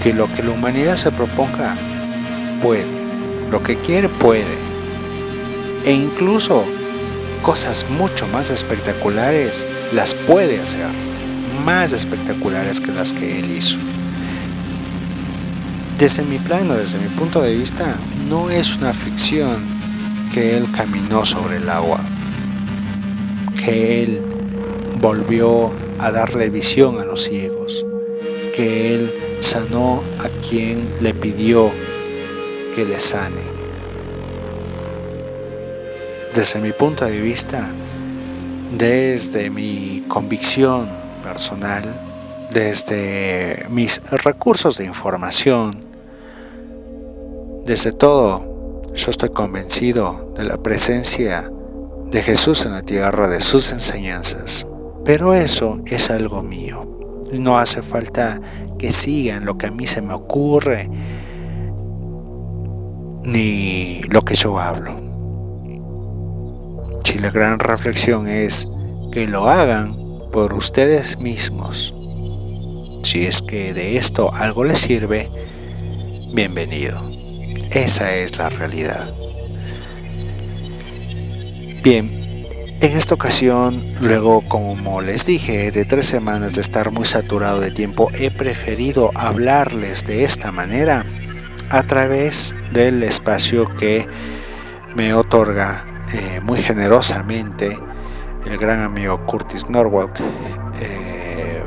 [0.02, 1.77] que lo que la humanidad se proponga
[2.61, 2.85] puede,
[3.49, 4.72] lo que quiere puede.
[5.85, 6.64] E incluso
[7.41, 11.10] cosas mucho más espectaculares las puede hacer
[11.65, 13.77] más espectaculares que las que él hizo.
[15.97, 17.95] Desde mi plano, desde mi punto de vista,
[18.27, 19.63] no es una ficción
[20.33, 21.99] que él caminó sobre el agua,
[23.63, 24.21] que él
[24.99, 27.85] volvió a darle visión a los ciegos,
[28.55, 31.71] que él sanó a quien le pidió
[32.75, 33.51] que le sane.
[36.33, 37.73] desde mi punto de vista,
[38.77, 41.00] desde mi convicción
[41.31, 45.77] personal, desde mis recursos de información,
[47.65, 51.49] desde todo, yo estoy convencido de la presencia
[52.07, 54.67] de Jesús en la tierra, de sus enseñanzas.
[55.05, 56.85] Pero eso es algo mío.
[57.31, 58.41] No hace falta
[58.77, 60.89] que sigan lo que a mí se me ocurre,
[63.23, 64.93] ni lo que yo hablo.
[67.05, 68.67] Si la gran reflexión es
[69.13, 70.00] que lo hagan
[70.31, 71.93] por ustedes mismos.
[73.03, 75.29] Si es que de esto algo les sirve,
[76.33, 77.01] bienvenido.
[77.71, 79.13] Esa es la realidad.
[81.83, 82.07] Bien,
[82.81, 87.71] en esta ocasión, luego como les dije, de tres semanas de estar muy saturado de
[87.71, 91.05] tiempo, he preferido hablarles de esta manera
[91.69, 94.07] a través del espacio que
[94.95, 97.77] me otorga eh, muy generosamente
[98.45, 100.19] el gran amigo Curtis Norwalk
[100.80, 101.63] eh,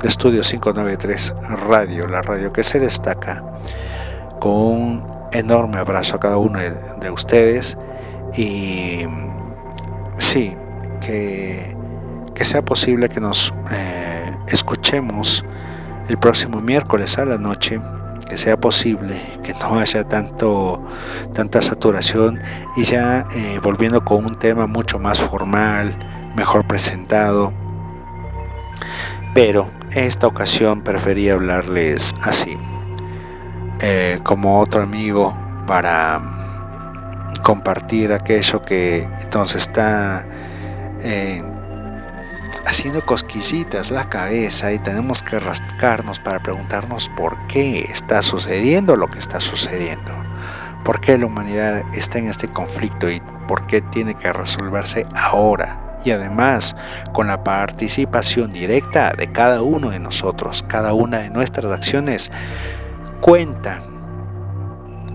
[0.00, 1.34] de Estudio 593
[1.68, 3.42] Radio, la radio que se destaca,
[4.40, 7.76] con un enorme abrazo a cada uno de ustedes.
[8.36, 9.06] Y
[10.18, 10.56] sí,
[11.00, 11.74] que,
[12.44, 15.44] sea posible que nos eh, escuchemos
[16.08, 17.80] el próximo miércoles a la noche,
[18.28, 20.84] que sea posible que no haya tanto,
[21.32, 22.40] tanta saturación.
[22.76, 27.52] Y ya eh, volviendo con un tema mucho más formal, mejor presentado.
[29.34, 32.56] Pero esta ocasión preferí hablarles así,
[33.80, 35.36] eh, como otro amigo
[35.66, 36.20] para
[37.42, 40.26] compartir aquello que nos está
[41.00, 41.42] eh,
[42.66, 49.08] haciendo cosquillitas la cabeza y tenemos que rascarnos para preguntarnos por qué está sucediendo lo
[49.08, 50.12] que está sucediendo,
[50.84, 55.85] por qué la humanidad está en este conflicto y por qué tiene que resolverse ahora.
[56.06, 56.76] Y además
[57.12, 62.30] con la participación directa de cada uno de nosotros, cada una de nuestras acciones
[63.20, 63.82] cuentan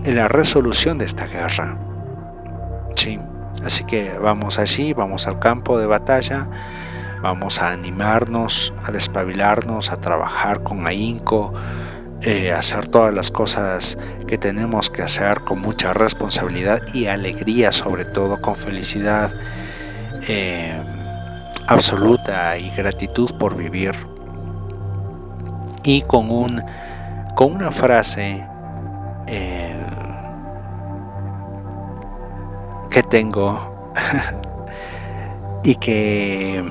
[0.04, 1.78] en la resolución de esta guerra.
[3.64, 6.46] Así que vamos allí, vamos al campo de batalla,
[7.22, 11.54] vamos a animarnos, a despabilarnos, a trabajar con ahínco,
[12.20, 13.96] eh, hacer todas las cosas
[14.26, 19.32] que tenemos que hacer con mucha responsabilidad y alegría, sobre todo con felicidad
[20.28, 20.80] eh,
[21.66, 23.94] absoluta y gratitud por vivir.
[25.84, 26.62] Y con, un,
[27.34, 28.46] con una frase
[29.26, 29.74] eh,
[32.90, 33.92] que tengo
[35.64, 36.64] y que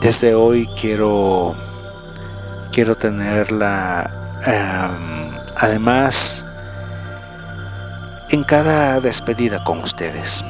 [0.00, 1.54] desde hoy quiero
[2.72, 6.44] quiero tenerla em, además
[8.30, 10.44] en cada despedida con ustedes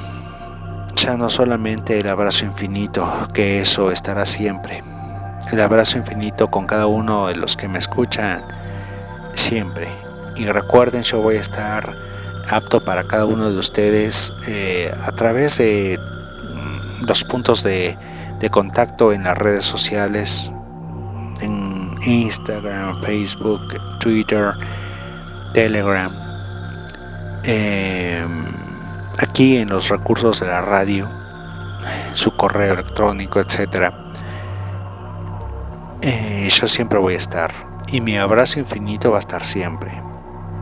[1.12, 4.82] no solamente el abrazo infinito que eso estará siempre.
[5.52, 8.42] El abrazo infinito con cada uno de los que me escuchan
[9.34, 9.92] siempre.
[10.36, 11.94] Y recuerden yo voy a estar
[12.48, 17.98] apto para cada uno de ustedes eh, a través de mm, los puntos de,
[18.50, 20.52] contacto en las redes sociales,
[21.40, 24.52] en Instagram, Facebook, Twitter,
[25.54, 26.12] Telegram,
[27.44, 28.43] em,
[29.18, 31.08] aquí en los recursos de la radio,
[32.14, 33.92] su correo electrónico, etcétera.
[36.02, 37.52] Eh, yo siempre voy a estar
[37.88, 39.92] y mi abrazo infinito va a estar siempre.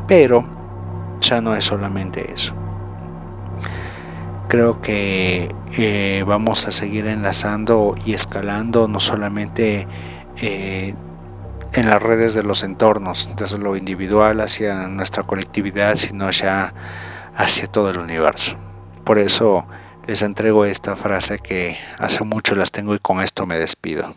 [0.07, 0.45] Pero
[1.20, 2.55] ya no es solamente eso.
[4.49, 9.87] Creo que eh, vamos a seguir enlazando y escalando no solamente
[10.43, 10.95] eh,
[11.73, 16.74] en las redes de los entornos, desde lo individual hacia nuestra colectividad, sino ya
[17.35, 18.57] hacia todo el universo.
[19.05, 19.67] Por eso
[20.07, 24.15] les entrego esta frase que hace mucho las tengo y con esto me despido.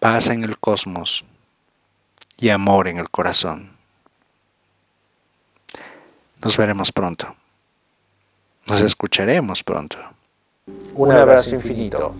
[0.00, 1.24] Paz en el cosmos
[2.36, 3.76] y amor en el corazón.
[6.42, 7.34] Nos veremos pronto.
[8.66, 9.98] Nos escucharemos pronto.
[10.94, 12.14] Un abrazo infinito.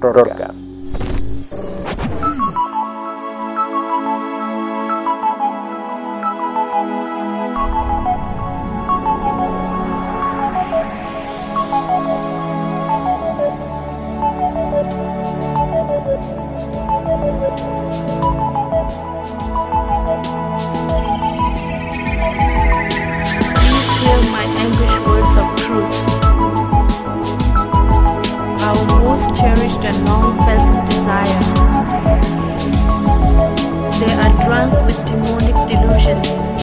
[0.00, 0.50] Rorca.